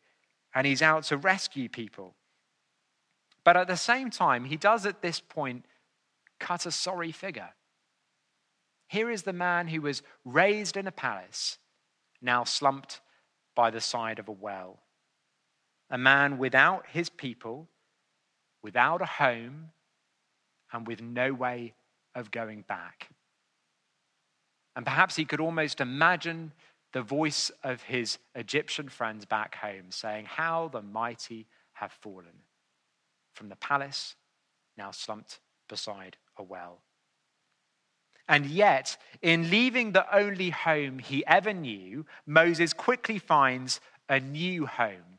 and 0.54 0.66
he's 0.66 0.82
out 0.82 1.04
to 1.04 1.16
rescue 1.16 1.68
people. 1.68 2.14
But 3.44 3.56
at 3.56 3.68
the 3.68 3.76
same 3.76 4.10
time, 4.10 4.44
he 4.44 4.56
does 4.56 4.84
at 4.84 5.00
this 5.00 5.20
point 5.20 5.64
cut 6.38 6.66
a 6.66 6.70
sorry 6.70 7.12
figure. 7.12 7.50
Here 8.88 9.10
is 9.10 9.22
the 9.22 9.32
man 9.32 9.68
who 9.68 9.80
was 9.80 10.02
raised 10.24 10.76
in 10.76 10.86
a 10.86 10.92
palace, 10.92 11.58
now 12.22 12.44
slumped 12.44 13.00
by 13.54 13.70
the 13.70 13.80
side 13.80 14.18
of 14.18 14.28
a 14.28 14.32
well. 14.32 14.80
A 15.90 15.98
man 15.98 16.38
without 16.38 16.86
his 16.88 17.08
people, 17.08 17.68
without 18.62 19.02
a 19.02 19.06
home, 19.06 19.70
and 20.72 20.86
with 20.86 21.00
no 21.00 21.32
way 21.32 21.74
of 22.14 22.30
going 22.30 22.62
back. 22.62 23.08
And 24.74 24.84
perhaps 24.84 25.16
he 25.16 25.24
could 25.24 25.40
almost 25.40 25.80
imagine 25.80 26.52
the 26.92 27.02
voice 27.02 27.50
of 27.64 27.82
his 27.82 28.18
Egyptian 28.34 28.88
friends 28.88 29.24
back 29.24 29.56
home 29.56 29.90
saying, 29.90 30.26
How 30.26 30.68
the 30.68 30.82
mighty 30.82 31.46
have 31.74 31.92
fallen. 31.92 32.42
From 33.34 33.48
the 33.48 33.56
palace, 33.56 34.16
now 34.76 34.90
slumped 34.90 35.40
beside 35.68 36.16
a 36.38 36.42
well. 36.42 36.80
And 38.28 38.46
yet, 38.46 38.96
in 39.22 39.50
leaving 39.50 39.92
the 39.92 40.14
only 40.14 40.50
home 40.50 40.98
he 40.98 41.24
ever 41.26 41.52
knew, 41.52 42.06
Moses 42.26 42.72
quickly 42.72 43.18
finds 43.18 43.80
a 44.08 44.18
new 44.18 44.66
home. 44.66 45.18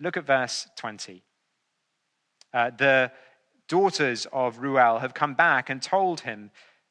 Look 0.00 0.16
at 0.16 0.26
verse 0.26 0.68
20. 0.76 1.22
Uh, 2.52 2.70
the 2.76 3.12
daughters 3.68 4.26
of 4.32 4.58
Reuel 4.58 4.98
have 4.98 5.14
come 5.14 5.34
back 5.34 5.70
and 5.70 5.80
told 5.80 6.20
him 6.20 6.50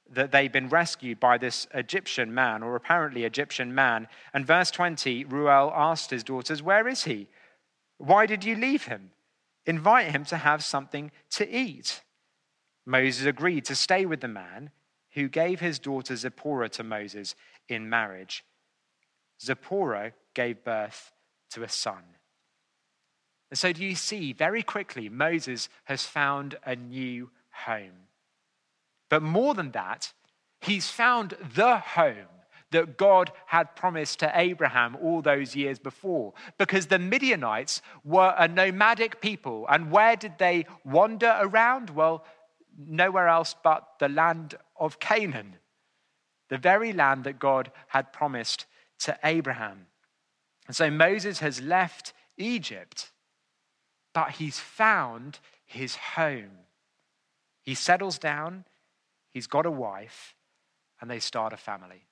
that 0.10 0.32
they've 0.32 0.52
been 0.52 0.70
rescued 0.70 1.20
by 1.20 1.38
this 1.38 1.68
Egyptian 1.74 2.34
man, 2.34 2.64
or 2.64 2.76
apparently 2.76 3.24
Egyptian 3.24 3.74
man. 3.74 4.08
And 4.34 4.46
verse 4.46 4.72
20, 4.72 5.26
Reuel 5.26 5.72
asked 5.76 6.10
his 6.10 6.24
daughters, 6.24 6.62
Where 6.62 6.88
is 6.88 7.04
he? 7.04 7.28
Why 7.98 8.26
did 8.26 8.44
you 8.44 8.56
leave 8.56 8.86
him? 8.86 9.12
Invite 9.66 10.12
him 10.12 10.26
to 10.26 10.38
have 10.38 10.64
something 10.64 11.12
to 11.32 11.50
eat. 11.50 12.02
Moses 12.86 13.26
agreed 13.26 13.66
to 13.66 13.76
stay 13.76 14.06
with 14.06 14.22
the 14.22 14.28
man 14.28 14.72
who 15.14 15.30
gave 15.30 15.60
his 15.60 15.80
daughter 15.80 16.16
Zipporah 16.16 16.70
to 16.70 16.84
Moses 16.84 17.36
in 17.70 17.90
marriage. 17.90 18.44
Zipporah 19.42 20.14
gave 20.34 20.64
birth 20.64 21.12
to 21.52 21.64
a 21.64 21.70
son. 21.70 22.04
And 23.52 23.58
so, 23.58 23.72
do 23.72 23.84
you 23.84 23.96
see 23.96 24.34
very 24.34 24.64
quickly, 24.64 25.10
Moses 25.10 25.70
has 25.84 26.04
found 26.04 26.58
a 26.66 26.76
new 26.76 27.30
home. 27.52 28.08
But 29.10 29.22
more 29.22 29.54
than 29.54 29.72
that, 29.72 30.12
he's 30.60 30.90
found 30.90 31.36
the 31.54 31.78
home 31.78 32.34
that 32.72 32.98
God 32.98 33.32
had 33.46 33.76
promised 33.76 34.20
to 34.20 34.32
Abraham 34.34 34.98
all 35.00 35.22
those 35.22 35.56
years 35.56 35.78
before. 35.78 36.34
Because 36.58 36.88
the 36.88 36.98
Midianites 36.98 37.84
were 38.04 38.34
a 38.36 38.48
nomadic 38.48 39.22
people. 39.22 39.68
And 39.70 39.92
where 39.92 40.16
did 40.16 40.40
they 40.40 40.66
wander 40.84 41.38
around? 41.40 41.92
Well, 41.92 42.26
nowhere 42.78 43.28
else 43.28 43.56
but 43.64 43.88
the 44.00 44.10
land 44.10 44.56
of 44.80 45.00
Canaan, 45.00 45.58
the 46.50 46.58
very 46.58 46.94
land 46.94 47.24
that 47.24 47.40
God 47.40 47.72
had 47.88 48.14
promised 48.14 48.66
to 49.00 49.18
Abraham. 49.24 49.88
And 50.68 50.76
so 50.76 50.90
Moses 50.90 51.40
has 51.40 51.62
left 51.62 52.14
Egypt 52.38 53.12
but 54.14 54.32
he's 54.32 54.60
found 54.60 55.40
his 55.66 55.96
home. 55.96 56.52
He 57.64 57.74
settles 57.74 58.20
down, 58.20 58.66
he's 59.32 59.48
got 59.48 59.66
a 59.66 59.72
wife, 59.72 60.36
and 61.02 61.10
they 61.10 61.20
start 61.20 61.54
a 61.54 61.58
family. 61.58 62.06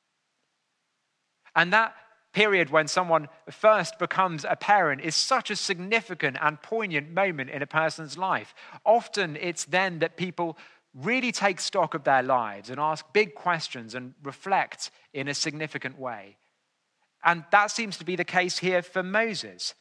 And 1.55 1.71
that 1.73 1.93
period 2.33 2.69
when 2.69 2.87
someone 2.87 3.27
first 3.49 3.99
becomes 3.99 4.45
a 4.47 4.55
parent 4.55 5.01
is 5.01 5.15
such 5.15 5.49
a 5.49 5.55
significant 5.55 6.37
and 6.41 6.61
poignant 6.61 7.11
moment 7.11 7.49
in 7.49 7.61
a 7.61 7.67
person's 7.67 8.17
life. 8.17 8.53
Often 8.85 9.37
it's 9.37 9.65
then 9.65 9.99
that 9.99 10.17
people 10.17 10.57
really 10.93 11.31
take 11.31 11.59
stock 11.59 11.93
of 11.93 12.03
their 12.03 12.23
lives 12.23 12.69
and 12.69 12.79
ask 12.79 13.05
big 13.13 13.35
questions 13.35 13.95
and 13.95 14.13
reflect 14.23 14.91
in 15.13 15.27
a 15.27 15.33
significant 15.33 15.97
way. 15.97 16.37
And 17.23 17.43
that 17.51 17.71
seems 17.71 17.97
to 17.97 18.05
be 18.05 18.15
the 18.15 18.25
case 18.25 18.59
here 18.59 18.81
for 18.81 19.03
Moses. 19.03 19.73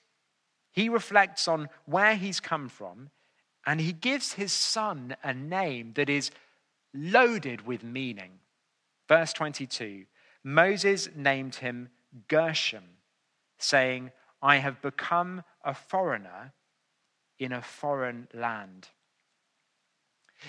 He 0.73 0.89
reflects 0.89 1.49
on 1.49 1.69
where 1.87 2.15
he's 2.15 2.41
come 2.41 2.69
from 2.69 3.11
and 3.67 3.81
he 3.81 3.93
gives 3.93 4.35
his 4.35 4.53
son 4.53 5.17
a 5.23 5.35
name 5.35 5.93
that 5.95 6.09
is 6.09 6.31
loaded 6.95 7.67
with 7.67 7.83
meaning. 7.83 8.41
Verse 9.09 9.33
22 9.33 10.05
Moses 10.43 11.09
named 11.15 11.57
him 11.57 11.91
Gershom, 12.29 12.85
saying, 13.59 14.11
I 14.43 14.57
have 14.57 14.81
become 14.81 15.43
a 15.65 15.75
foreigner 15.75 16.53
in 17.39 17.53
a 17.53 17.63
foreign 17.63 18.29
land. 18.35 18.89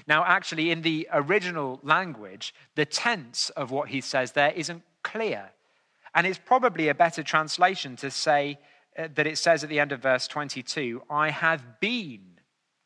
Now, 0.08 0.24
actually, 0.24 0.72
in 0.72 0.82
the 0.82 1.08
original 1.12 1.80
language, 1.84 2.53
the 2.75 2.86
tense 2.86 3.50
of 3.51 3.72
what 3.72 3.89
he 3.89 4.01
says 4.01 4.32
there 4.32 4.51
isn't 4.51 4.84
clear. 5.03 5.51
And 6.15 6.25
it's 6.25 6.39
probably 6.39 6.88
a 6.88 6.96
better 6.96 7.24
translation 7.24 7.96
to 7.98 8.12
say, 8.12 8.58
uh, 8.98 9.08
that 9.15 9.27
it 9.27 9.38
says 9.38 9.63
at 9.63 9.70
the 9.70 9.80
end 9.80 9.94
of 9.94 10.01
verse 10.01 10.27
22 10.27 11.01
I 11.10 11.30
have 11.30 11.80
been 11.80 12.39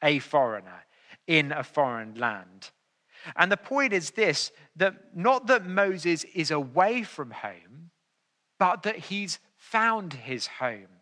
a 0.03 0.19
foreigner 0.19 0.85
in 1.25 1.51
a 1.51 1.63
foreign 1.63 2.13
land. 2.15 2.69
And 3.35 3.51
the 3.51 3.57
point 3.57 3.91
is 3.91 4.11
this 4.11 4.51
that 4.75 5.15
not 5.15 5.47
that 5.47 5.65
Moses 5.65 6.23
is 6.35 6.51
away 6.51 7.01
from 7.01 7.31
home, 7.31 7.74
but 8.59 8.83
that 8.83 8.97
he's 8.97 9.39
found 9.55 10.13
his 10.13 10.47
home. 10.47 11.01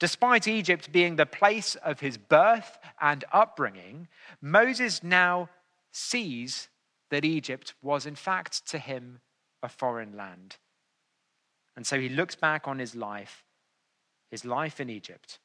Despite 0.00 0.48
Egypt 0.48 0.92
being 0.92 1.16
the 1.16 1.26
place 1.26 1.76
of 1.76 2.00
his 2.00 2.18
birth 2.18 2.78
and 3.00 3.24
upbringing, 3.32 4.08
Moses 4.40 5.02
now 5.02 5.48
sees 5.92 6.68
that 7.10 7.24
Egypt 7.24 7.74
was, 7.80 8.06
in 8.06 8.16
fact, 8.16 8.66
to 8.68 8.78
him 8.78 9.20
a 9.62 9.68
foreign 9.68 10.16
land. 10.16 10.56
And 11.76 11.86
so 11.86 11.98
he 11.98 12.08
looks 12.08 12.34
back 12.34 12.66
on 12.68 12.78
his 12.78 12.94
life, 12.94 13.44
his 14.30 14.44
life 14.44 14.80
in 14.80 14.90
Egypt, 14.90 15.38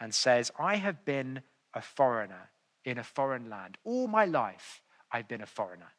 and 0.00 0.14
says, 0.14 0.50
I 0.58 0.76
have 0.76 1.04
been 1.04 1.42
a 1.74 1.82
foreigner 1.82 2.50
in 2.84 2.98
a 2.98 3.04
foreign 3.04 3.50
land. 3.50 3.76
All 3.84 4.08
my 4.08 4.24
life, 4.24 4.82
I've 5.12 5.28
been 5.28 5.42
a 5.42 5.46
foreigner. 5.46 5.92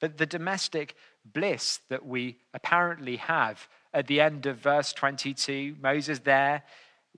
But 0.00 0.18
the 0.18 0.26
domestic 0.26 0.94
bliss 1.24 1.80
that 1.88 2.04
we 2.04 2.38
apparently 2.52 3.16
have 3.16 3.68
at 3.94 4.06
the 4.06 4.20
end 4.20 4.46
of 4.46 4.58
verse 4.58 4.92
22, 4.92 5.76
Moses 5.80 6.18
there 6.20 6.62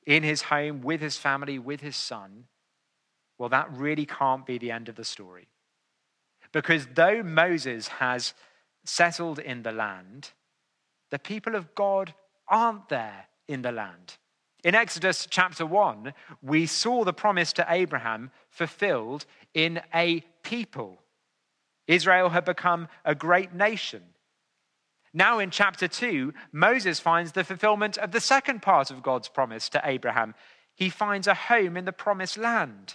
in 0.07 0.23
his 0.23 0.43
home 0.43 0.81
with 0.81 1.01
his 1.01 1.17
family, 1.17 1.59
with 1.59 1.81
his 1.81 1.97
son, 1.97 2.45
well, 3.37 3.49
that 3.49 3.71
really 3.73 4.07
can't 4.07 4.47
be 4.47 4.59
the 4.59 4.71
end 4.71 4.89
of 4.89 4.97
the 4.97 5.05
story. 5.05 5.49
Because 6.53 6.87
though 6.95 7.23
Moses 7.23 7.89
has 7.89 8.35
settled 8.85 9.39
in 9.39 9.63
the 9.63 9.73
land, 9.73 10.33
the 11.11 11.19
people 11.19 11.55
of 11.55 11.75
God 11.75 12.15
aren't 12.49 12.89
there 12.89 13.27
in 13.47 13.63
the 13.63 13.73
land. 13.73 14.17
In 14.65 14.75
Exodus 14.75 15.27
chapter 15.31 15.65
1, 15.65 16.13
we 16.43 16.67
saw 16.67 17.05
the 17.05 17.13
promise 17.13 17.53
to 17.55 17.67
Abraham 17.69 18.31
fulfilled 18.51 19.25
in 19.55 19.81
a 19.95 20.21
people. 20.43 21.01
Israel 21.89 22.29
had 22.29 22.45
become 22.45 22.87
a 23.05 23.15
great 23.15 23.53
nation. 23.53 24.03
Now, 25.15 25.39
in 25.39 25.51
chapter 25.51 25.89
2, 25.89 26.35
Moses 26.53 27.01
finds 27.01 27.33
the 27.33 27.43
fulfillment 27.43 27.97
of 27.97 28.13
the 28.13 28.21
second 28.21 28.61
part 28.61 28.91
of 28.91 29.03
God's 29.03 29.29
promise 29.29 29.69
to 29.71 29.81
Abraham. 29.83 30.35
He 30.75 30.91
finds 30.91 31.27
a 31.27 31.35
home 31.35 31.77
in 31.77 31.87
the 31.87 31.93
promised 31.93 32.37
land. 32.37 32.95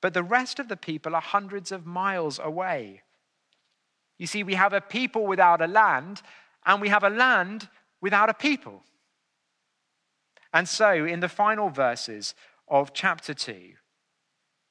But 0.00 0.14
the 0.14 0.22
rest 0.22 0.60
of 0.60 0.68
the 0.68 0.76
people 0.76 1.14
are 1.14 1.20
hundreds 1.20 1.72
of 1.72 1.84
miles 1.84 2.38
away. 2.42 3.02
You 4.16 4.28
see, 4.28 4.44
we 4.44 4.54
have 4.54 4.72
a 4.72 4.80
people 4.80 5.26
without 5.26 5.60
a 5.60 5.66
land, 5.66 6.22
and 6.64 6.80
we 6.80 6.88
have 6.88 7.02
a 7.02 7.10
land 7.10 7.68
without 8.00 8.30
a 8.30 8.34
people. 8.34 8.84
And 10.52 10.68
so, 10.68 11.04
in 11.04 11.20
the 11.20 11.28
final 11.28 11.68
verses 11.68 12.34
of 12.68 12.94
chapter 12.94 13.34
2, 13.34 13.72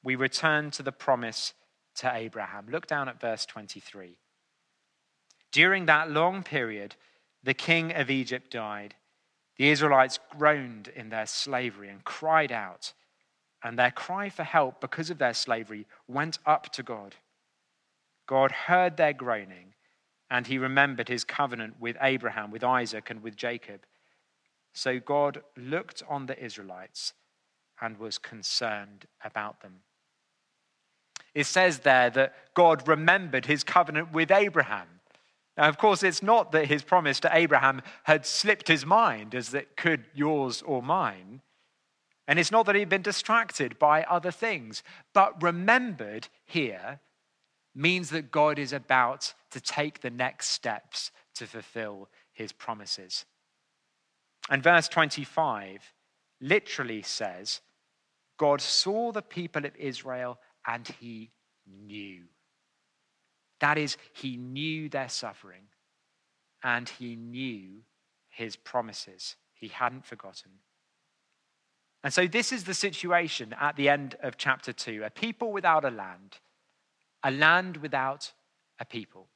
we 0.02 0.16
return 0.16 0.70
to 0.72 0.82
the 0.82 0.92
promise 0.92 1.52
to 1.96 2.14
Abraham. 2.14 2.66
Look 2.70 2.86
down 2.86 3.08
at 3.08 3.20
verse 3.20 3.46
23. 3.46 4.16
During 5.52 5.86
that 5.86 6.10
long 6.10 6.42
period, 6.42 6.96
the 7.42 7.54
king 7.54 7.92
of 7.92 8.10
Egypt 8.10 8.50
died. 8.50 8.94
The 9.56 9.70
Israelites 9.70 10.18
groaned 10.36 10.88
in 10.88 11.08
their 11.08 11.26
slavery 11.26 11.88
and 11.88 12.04
cried 12.04 12.52
out, 12.52 12.92
and 13.62 13.78
their 13.78 13.90
cry 13.90 14.28
for 14.28 14.42
help 14.42 14.80
because 14.80 15.08
of 15.08 15.18
their 15.18 15.32
slavery 15.32 15.86
went 16.06 16.38
up 16.44 16.70
to 16.72 16.82
God. 16.82 17.14
God 18.26 18.50
heard 18.52 18.96
their 18.96 19.12
groaning, 19.12 19.74
and 20.30 20.46
he 20.46 20.58
remembered 20.58 21.08
his 21.08 21.24
covenant 21.24 21.80
with 21.80 21.96
Abraham, 22.00 22.50
with 22.50 22.64
Isaac, 22.64 23.08
and 23.08 23.22
with 23.22 23.36
Jacob. 23.36 23.86
So 24.74 24.98
God 24.98 25.42
looked 25.56 26.02
on 26.08 26.26
the 26.26 26.38
Israelites 26.42 27.14
and 27.80 27.98
was 27.98 28.18
concerned 28.18 29.06
about 29.24 29.62
them. 29.62 29.80
It 31.36 31.44
says 31.44 31.80
there 31.80 32.08
that 32.08 32.34
God 32.54 32.88
remembered 32.88 33.44
his 33.44 33.62
covenant 33.62 34.10
with 34.10 34.30
Abraham. 34.30 34.88
Now, 35.58 35.68
of 35.68 35.76
course, 35.76 36.02
it's 36.02 36.22
not 36.22 36.50
that 36.52 36.64
his 36.64 36.82
promise 36.82 37.20
to 37.20 37.30
Abraham 37.30 37.82
had 38.04 38.24
slipped 38.24 38.68
his 38.68 38.86
mind, 38.86 39.34
as 39.34 39.52
it 39.52 39.76
could 39.76 40.06
yours 40.14 40.62
or 40.62 40.82
mine. 40.82 41.42
And 42.26 42.38
it's 42.38 42.50
not 42.50 42.64
that 42.64 42.74
he'd 42.74 42.88
been 42.88 43.02
distracted 43.02 43.78
by 43.78 44.04
other 44.04 44.30
things, 44.30 44.82
but 45.12 45.42
remembered 45.42 46.28
here 46.46 47.00
means 47.74 48.08
that 48.10 48.32
God 48.32 48.58
is 48.58 48.72
about 48.72 49.34
to 49.50 49.60
take 49.60 50.00
the 50.00 50.08
next 50.08 50.48
steps 50.48 51.10
to 51.34 51.46
fulfill 51.46 52.08
his 52.32 52.50
promises. 52.50 53.26
And 54.48 54.62
verse 54.62 54.88
25 54.88 55.92
literally 56.40 57.02
says, 57.02 57.60
God 58.38 58.62
saw 58.62 59.12
the 59.12 59.20
people 59.20 59.66
of 59.66 59.76
Israel 59.76 60.38
and 60.66 60.86
he 61.00 61.30
knew. 61.66 62.22
That 63.60 63.78
is, 63.78 63.96
he 64.12 64.36
knew 64.36 64.88
their 64.88 65.08
suffering 65.08 65.62
and 66.62 66.88
he 66.88 67.16
knew 67.16 67.82
his 68.28 68.56
promises. 68.56 69.36
He 69.54 69.68
hadn't 69.68 70.04
forgotten. 70.04 70.50
And 72.04 72.12
so, 72.12 72.26
this 72.26 72.52
is 72.52 72.64
the 72.64 72.74
situation 72.74 73.54
at 73.58 73.76
the 73.76 73.88
end 73.88 74.16
of 74.22 74.36
chapter 74.36 74.72
2 74.72 75.02
a 75.04 75.10
people 75.10 75.52
without 75.52 75.84
a 75.84 75.90
land, 75.90 76.38
a 77.22 77.30
land 77.30 77.78
without 77.78 78.32
a 78.78 78.84
people. 78.84 79.28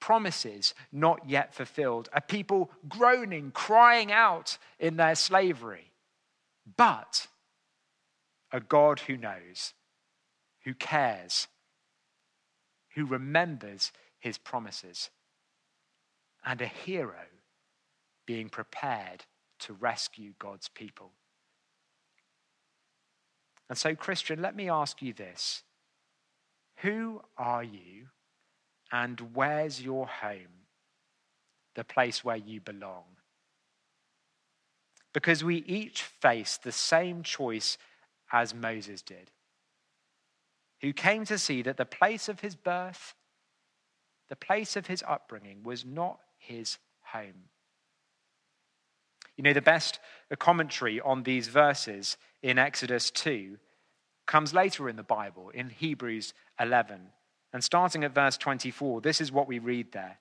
Promises 0.00 0.74
not 0.90 1.28
yet 1.28 1.54
fulfilled, 1.54 2.08
a 2.12 2.20
people 2.20 2.70
groaning, 2.88 3.50
crying 3.52 4.10
out 4.10 4.58
in 4.78 4.96
their 4.96 5.14
slavery. 5.14 5.92
But 6.76 7.26
a 8.52 8.60
God 8.60 9.00
who 9.00 9.16
knows, 9.16 9.74
who 10.64 10.74
cares, 10.74 11.48
who 12.94 13.04
remembers 13.04 13.92
his 14.18 14.38
promises, 14.38 15.10
and 16.44 16.60
a 16.60 16.66
hero 16.66 17.26
being 18.26 18.48
prepared 18.48 19.24
to 19.58 19.72
rescue 19.72 20.32
God's 20.38 20.68
people. 20.68 21.10
And 23.68 23.78
so, 23.78 23.94
Christian, 23.94 24.42
let 24.42 24.54
me 24.54 24.68
ask 24.68 25.02
you 25.02 25.12
this 25.12 25.62
Who 26.82 27.22
are 27.36 27.64
you 27.64 28.08
and 28.92 29.34
where's 29.34 29.80
your 29.80 30.06
home? 30.06 30.66
The 31.74 31.84
place 31.84 32.22
where 32.22 32.36
you 32.36 32.60
belong. 32.60 33.04
Because 35.14 35.42
we 35.42 35.56
each 35.66 36.02
face 36.02 36.58
the 36.58 36.72
same 36.72 37.22
choice 37.22 37.78
as 38.30 38.54
Moses 38.54 39.02
did 39.02 39.31
who 40.82 40.92
came 40.92 41.24
to 41.24 41.38
see 41.38 41.62
that 41.62 41.76
the 41.76 41.84
place 41.84 42.28
of 42.28 42.40
his 42.40 42.56
birth, 42.56 43.14
the 44.28 44.36
place 44.36 44.76
of 44.76 44.88
his 44.88 45.02
upbringing, 45.06 45.62
was 45.62 45.84
not 45.84 46.18
his 46.36 46.78
home. 47.02 47.48
You 49.36 49.44
know, 49.44 49.52
the 49.52 49.62
best 49.62 50.00
commentary 50.38 51.00
on 51.00 51.22
these 51.22 51.48
verses 51.48 52.16
in 52.42 52.58
Exodus 52.58 53.10
2 53.10 53.58
comes 54.26 54.52
later 54.52 54.88
in 54.88 54.96
the 54.96 55.02
Bible, 55.02 55.50
in 55.50 55.70
Hebrews 55.70 56.34
11. 56.60 57.08
And 57.52 57.64
starting 57.64 58.04
at 58.04 58.14
verse 58.14 58.36
24, 58.36 59.00
this 59.00 59.20
is 59.20 59.32
what 59.32 59.48
we 59.48 59.58
read 59.58 59.92
there. 59.92 60.18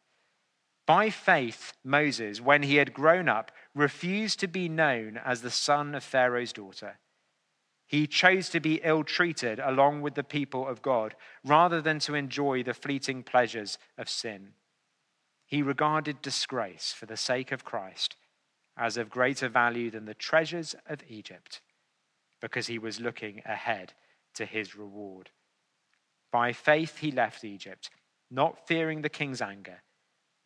By 0.85 1.09
faith, 1.09 1.73
Moses, 1.83 2.41
when 2.41 2.63
he 2.63 2.75
had 2.75 2.93
grown 2.93 3.29
up, 3.29 3.51
refused 3.73 4.39
to 4.39 4.47
be 4.47 4.69
known 4.69 5.19
as 5.23 5.41
the 5.41 5.51
son 5.51 5.95
of 5.95 6.03
Pharaoh's 6.03 6.53
daughter 6.53 6.99
he 7.91 8.07
chose 8.07 8.47
to 8.47 8.61
be 8.61 8.79
ill 8.85 9.03
treated 9.03 9.59
along 9.59 10.01
with 10.01 10.15
the 10.15 10.23
people 10.23 10.65
of 10.65 10.81
God 10.81 11.13
rather 11.43 11.81
than 11.81 11.99
to 11.99 12.15
enjoy 12.15 12.63
the 12.63 12.73
fleeting 12.73 13.21
pleasures 13.21 13.77
of 13.97 14.07
sin. 14.07 14.53
He 15.45 15.61
regarded 15.61 16.21
disgrace 16.21 16.93
for 16.97 17.05
the 17.05 17.17
sake 17.17 17.51
of 17.51 17.65
Christ 17.65 18.15
as 18.77 18.95
of 18.95 19.09
greater 19.09 19.49
value 19.49 19.91
than 19.91 20.05
the 20.05 20.13
treasures 20.13 20.73
of 20.87 21.03
Egypt 21.09 21.59
because 22.39 22.67
he 22.67 22.79
was 22.79 23.01
looking 23.01 23.41
ahead 23.45 23.91
to 24.35 24.45
his 24.45 24.73
reward. 24.73 25.29
By 26.31 26.53
faith, 26.53 26.99
he 26.99 27.11
left 27.11 27.43
Egypt, 27.43 27.89
not 28.29 28.69
fearing 28.69 29.01
the 29.01 29.09
king's 29.09 29.41
anger. 29.41 29.83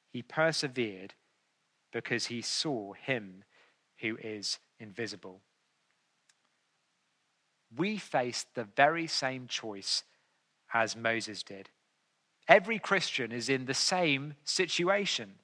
He 0.09 0.23
persevered 0.23 1.13
because 1.93 2.25
he 2.25 2.41
saw 2.41 2.93
him 2.93 3.43
who 3.99 4.17
is 4.17 4.57
invisible 4.79 5.41
we 7.77 7.97
face 7.97 8.45
the 8.53 8.67
very 8.75 9.07
same 9.07 9.47
choice 9.47 10.03
as 10.73 10.95
Moses 10.95 11.43
did. 11.43 11.69
Every 12.47 12.79
Christian 12.79 13.31
is 13.31 13.49
in 13.49 13.65
the 13.65 13.73
same 13.73 14.35
situation. 14.43 15.35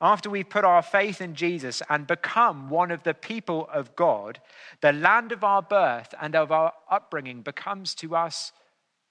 After 0.00 0.28
we 0.28 0.44
put 0.44 0.64
our 0.64 0.82
faith 0.82 1.20
in 1.20 1.34
Jesus 1.34 1.82
and 1.88 2.06
become 2.06 2.68
one 2.68 2.90
of 2.90 3.02
the 3.02 3.14
people 3.14 3.68
of 3.72 3.94
God, 3.94 4.40
the 4.80 4.92
land 4.92 5.32
of 5.32 5.44
our 5.44 5.62
birth 5.62 6.14
and 6.20 6.34
of 6.34 6.50
our 6.50 6.72
upbringing 6.90 7.42
becomes 7.42 7.94
to 7.96 8.16
us 8.16 8.52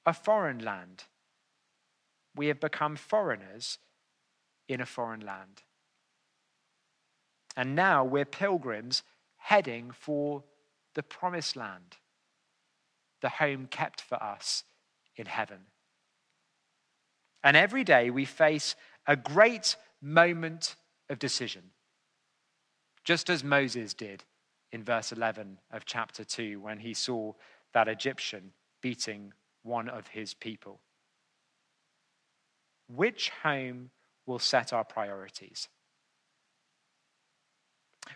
a 0.06 0.14
foreign 0.14 0.60
land. 0.60 1.06
We 2.36 2.48
have 2.48 2.60
become 2.60 2.96
foreigners 2.96 3.78
in 4.68 4.82
a 4.82 4.86
foreign 4.86 5.22
land. 5.22 5.64
And 7.56 7.76
now 7.76 8.04
we're 8.04 8.26
pilgrims 8.26 9.04
heading 9.38 9.92
for 9.92 10.44
the 10.96 11.04
promised 11.04 11.56
land 11.56 11.98
the 13.24 13.30
home 13.30 13.68
kept 13.72 14.02
for 14.02 14.22
us 14.22 14.66
in 15.16 15.26
heaven. 15.26 15.62
And 17.44 17.58
every 17.58 17.84
day 17.84 18.10
we 18.10 18.26
face 18.26 18.76
a 19.08 19.16
great 19.16 19.78
moment 20.02 20.76
of 21.10 21.20
decision, 21.20 21.72
just 23.04 23.30
as 23.30 23.44
Moses 23.44 23.94
did 23.94 24.26
in 24.74 24.84
verse 24.84 25.14
11 25.14 25.58
of 25.72 25.86
chapter 25.86 26.26
2 26.26 26.60
when 26.60 26.80
he 26.80 26.94
saw 26.94 27.34
that 27.74 27.88
Egyptian 27.88 28.52
beating 28.82 29.32
one 29.62 29.88
of 29.88 30.08
his 30.08 30.34
people. 30.34 30.82
Which 32.88 33.30
home 33.44 33.92
will 34.26 34.40
set 34.40 34.74
our 34.74 34.84
priorities? 34.84 35.70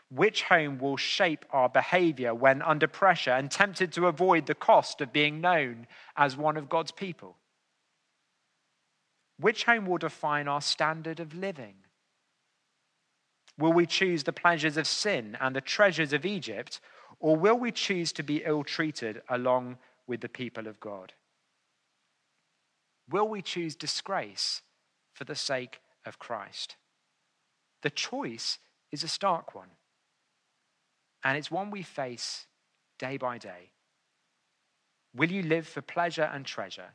Which 0.10 0.44
home 0.44 0.80
will 0.80 0.98
shape 0.98 1.46
our 1.52 1.70
behavior 1.70 2.34
when 2.34 2.62
under 2.62 2.88
pressure 2.88 3.32
and 3.32 3.52
tempted 3.52 3.92
to 3.94 4.08
avoid 4.08 4.46
the 4.46 4.56
cost 4.56 5.02
of 5.02 5.12
being 5.12 5.42
known 5.42 5.88
as 6.16 6.38
one 6.38 6.58
of 6.58 6.70
God's 6.70 6.92
people? 6.92 7.38
Which 9.40 9.66
home 9.66 9.86
will 9.86 9.98
define 9.98 10.48
our 10.48 10.62
standard 10.62 11.20
of 11.20 11.36
living? 11.36 11.76
Will 13.58 13.74
we 13.74 13.86
choose 13.86 14.24
the 14.24 14.34
pleasures 14.34 14.78
of 14.78 14.88
sin 14.88 15.38
and 15.42 15.56
the 15.56 15.62
treasures 15.62 16.14
of 16.14 16.26
Egypt, 16.26 16.80
or 17.20 17.36
will 17.36 17.58
we 17.58 17.72
choose 17.72 18.12
to 18.14 18.24
be 18.24 18.44
ill 18.46 18.64
treated 18.64 19.22
along 19.30 19.78
with 20.06 20.22
the 20.22 20.30
people 20.30 20.68
of 20.68 20.80
God? 20.80 21.14
Will 23.10 23.28
we 23.28 23.42
choose 23.42 23.76
disgrace 23.76 24.62
for 25.14 25.24
the 25.24 25.36
sake 25.36 25.82
of 26.06 26.20
Christ? 26.20 26.76
The 27.82 27.90
choice 27.90 28.60
is 28.92 29.04
a 29.04 29.08
stark 29.08 29.54
one, 29.54 29.70
and 31.24 31.38
it's 31.38 31.52
one 31.52 31.72
we 31.72 31.82
face 31.82 32.48
day 33.00 33.18
by 33.18 33.38
day. 33.38 33.72
Will 35.16 35.32
you 35.32 35.44
live 35.44 35.68
for 35.68 35.82
pleasure 35.82 36.30
and 36.34 36.46
treasure, 36.46 36.94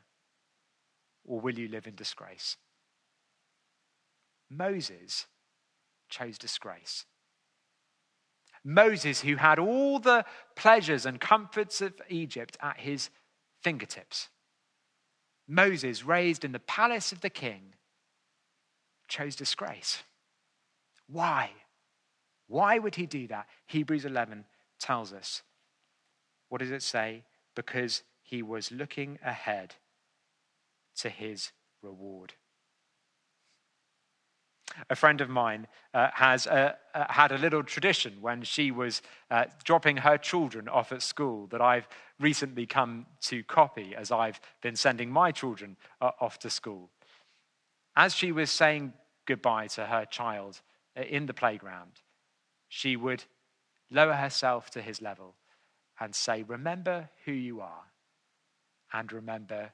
or 1.25 1.39
will 1.39 1.57
you 1.57 1.67
live 1.67 1.87
in 1.87 1.95
disgrace? 1.95 2.57
Moses 4.49 5.27
chose 6.09 6.37
disgrace. 6.37 7.05
Moses, 8.63 9.21
who 9.21 9.35
had 9.35 9.59
all 9.59 9.99
the 9.99 10.25
pleasures 10.55 11.05
and 11.05 11.19
comforts 11.19 11.81
of 11.81 11.93
Egypt 12.07 12.57
at 12.61 12.79
his 12.79 13.09
fingertips. 13.61 14.29
Moses, 15.47 16.05
raised 16.05 16.45
in 16.45 16.53
the 16.53 16.59
palace 16.59 17.11
of 17.11 17.21
the 17.21 17.29
king, 17.29 17.73
chose 19.07 19.35
disgrace. 19.35 20.03
Why? 21.07 21.51
Why 22.53 22.77
would 22.77 22.93
he 22.93 23.07
do 23.07 23.25
that? 23.29 23.47
Hebrews 23.65 24.05
11 24.05 24.45
tells 24.79 25.11
us. 25.11 25.41
What 26.49 26.59
does 26.59 26.69
it 26.69 26.83
say? 26.83 27.23
Because 27.55 28.03
he 28.21 28.43
was 28.43 28.71
looking 28.71 29.17
ahead 29.25 29.73
to 30.97 31.09
his 31.09 31.51
reward. 31.81 32.35
A 34.87 34.95
friend 34.95 35.19
of 35.19 35.31
mine 35.31 35.65
uh, 35.95 36.09
has 36.13 36.45
uh, 36.45 36.73
uh, 36.93 37.05
had 37.09 37.31
a 37.31 37.39
little 37.39 37.63
tradition 37.63 38.17
when 38.21 38.43
she 38.43 38.69
was 38.69 39.01
uh, 39.31 39.45
dropping 39.63 39.97
her 39.97 40.19
children 40.19 40.67
off 40.67 40.91
at 40.91 41.01
school 41.01 41.47
that 41.47 41.59
I've 41.59 41.87
recently 42.19 42.67
come 42.67 43.07
to 43.21 43.43
copy 43.45 43.95
as 43.95 44.11
I've 44.11 44.39
been 44.61 44.75
sending 44.75 45.09
my 45.09 45.31
children 45.31 45.75
uh, 45.99 46.11
off 46.21 46.37
to 46.39 46.51
school. 46.51 46.91
As 47.95 48.13
she 48.13 48.31
was 48.31 48.51
saying 48.51 48.93
goodbye 49.25 49.67
to 49.69 49.87
her 49.87 50.05
child 50.05 50.61
in 50.95 51.25
the 51.25 51.33
playground, 51.33 51.93
she 52.75 52.95
would 52.95 53.23
lower 53.91 54.15
herself 54.15 54.71
to 54.71 54.81
his 54.81 54.99
level 54.99 55.35
and 55.99 56.15
say, 56.15 56.41
Remember 56.41 57.07
who 57.23 57.31
you 57.31 57.61
are, 57.61 57.83
and 58.91 59.13
remember 59.13 59.69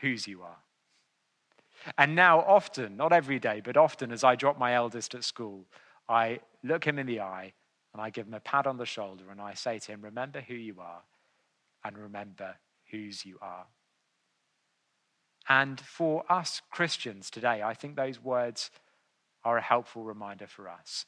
whose 0.00 0.26
you 0.26 0.40
are. 0.40 0.56
And 1.98 2.14
now, 2.14 2.40
often, 2.40 2.96
not 2.96 3.12
every 3.12 3.38
day, 3.38 3.60
but 3.62 3.76
often 3.76 4.10
as 4.10 4.24
I 4.24 4.34
drop 4.34 4.58
my 4.58 4.72
eldest 4.72 5.14
at 5.14 5.24
school, 5.24 5.66
I 6.08 6.40
look 6.64 6.86
him 6.86 6.98
in 6.98 7.06
the 7.06 7.20
eye 7.20 7.52
and 7.92 8.00
I 8.00 8.08
give 8.08 8.26
him 8.26 8.32
a 8.32 8.40
pat 8.40 8.66
on 8.66 8.78
the 8.78 8.86
shoulder 8.86 9.24
and 9.30 9.42
I 9.42 9.52
say 9.52 9.78
to 9.80 9.92
him, 9.92 10.00
Remember 10.00 10.40
who 10.40 10.54
you 10.54 10.76
are 10.80 11.02
and 11.84 11.98
remember 11.98 12.56
whose 12.90 13.26
you 13.26 13.36
are. 13.42 13.66
And 15.50 15.78
for 15.78 16.24
us 16.32 16.62
Christians 16.70 17.28
today, 17.30 17.62
I 17.62 17.74
think 17.74 17.94
those 17.94 18.24
words 18.24 18.70
are 19.44 19.58
a 19.58 19.62
helpful 19.62 20.02
reminder 20.02 20.46
for 20.46 20.66
us. 20.66 21.04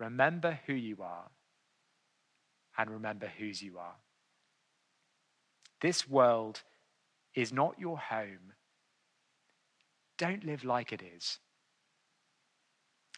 Remember 0.00 0.58
who 0.66 0.72
you 0.72 0.96
are 1.02 1.30
and 2.76 2.90
remember 2.90 3.30
whose 3.38 3.62
you 3.62 3.78
are. 3.78 3.96
This 5.80 6.08
world 6.08 6.62
is 7.34 7.52
not 7.52 7.78
your 7.78 7.98
home 7.98 8.54
don't 10.20 10.44
live 10.44 10.64
like 10.64 10.92
it 10.92 11.02
is. 11.16 11.38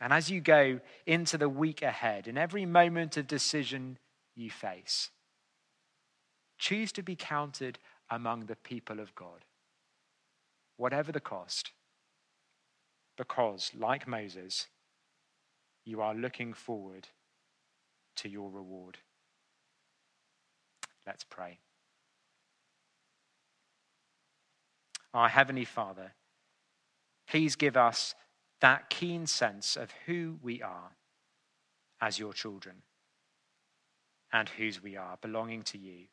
And 0.00 0.12
as 0.12 0.30
you 0.30 0.40
go 0.40 0.78
into 1.04 1.36
the 1.36 1.48
week 1.48 1.82
ahead, 1.82 2.28
in 2.28 2.38
every 2.38 2.64
moment 2.64 3.16
of 3.16 3.26
decision 3.26 3.98
you 4.36 4.52
face, 4.52 5.10
choose 6.58 6.92
to 6.92 7.02
be 7.02 7.16
counted 7.16 7.80
among 8.08 8.46
the 8.46 8.54
people 8.54 9.00
of 9.00 9.16
God, 9.16 9.44
whatever 10.76 11.10
the 11.10 11.18
cost, 11.18 11.72
because, 13.16 13.72
like 13.76 14.06
Moses, 14.06 14.68
you 15.84 16.00
are 16.00 16.14
looking 16.14 16.52
forward 16.52 17.08
to 18.16 18.28
your 18.28 18.50
reward. 18.50 18.98
Let's 21.06 21.24
pray. 21.24 21.58
Our 25.14 25.28
Heavenly 25.28 25.64
Father, 25.64 26.12
Please 27.32 27.56
give 27.56 27.78
us 27.78 28.14
that 28.60 28.90
keen 28.90 29.26
sense 29.26 29.74
of 29.76 29.90
who 30.04 30.36
we 30.42 30.60
are 30.60 30.90
as 31.98 32.18
your 32.18 32.34
children 32.34 32.82
and 34.32 34.50
whose 34.50 34.82
we 34.82 34.98
are, 34.98 35.16
belonging 35.22 35.62
to 35.62 35.78
you, 35.78 36.08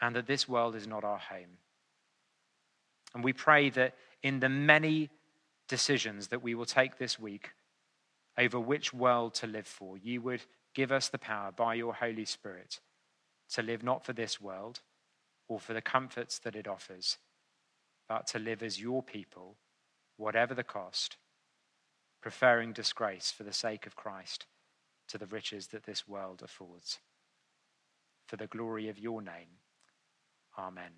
and 0.00 0.16
that 0.16 0.26
this 0.26 0.48
world 0.48 0.74
is 0.74 0.86
not 0.86 1.04
our 1.04 1.18
home. 1.18 1.58
And 3.14 3.22
we 3.22 3.34
pray 3.34 3.68
that 3.68 3.94
in 4.22 4.40
the 4.40 4.48
many 4.48 5.10
decisions 5.68 6.28
that 6.28 6.42
we 6.42 6.54
will 6.54 6.64
take 6.64 6.96
this 6.96 7.18
week 7.18 7.50
over 8.38 8.58
which 8.58 8.92
world 8.92 9.34
to 9.34 9.46
live 9.46 9.66
for, 9.66 9.98
you 9.98 10.20
would 10.22 10.42
give 10.74 10.90
us 10.90 11.08
the 11.08 11.18
power 11.18 11.52
by 11.52 11.74
your 11.74 11.94
Holy 11.94 12.24
Spirit 12.24 12.80
to 13.50 13.62
live 13.62 13.82
not 13.82 14.04
for 14.04 14.12
this 14.12 14.40
world 14.40 14.80
or 15.48 15.60
for 15.60 15.74
the 15.74 15.82
comforts 15.82 16.38
that 16.38 16.56
it 16.56 16.66
offers, 16.66 17.18
but 18.08 18.26
to 18.28 18.38
live 18.38 18.62
as 18.62 18.80
your 18.80 19.02
people 19.02 19.56
whatever 20.16 20.54
the 20.54 20.64
cost, 20.64 21.16
preferring 22.22 22.72
disgrace 22.72 23.30
for 23.30 23.42
the 23.42 23.52
sake 23.52 23.86
of 23.86 23.96
Christ 23.96 24.46
to 25.08 25.18
the 25.18 25.26
riches 25.26 25.68
that 25.68 25.84
this 25.84 26.06
world 26.06 26.42
affords. 26.42 27.00
For 28.26 28.36
the 28.36 28.46
glory 28.46 28.88
of 28.88 28.98
your 28.98 29.20
name. 29.20 29.58
Amen. 30.56 30.92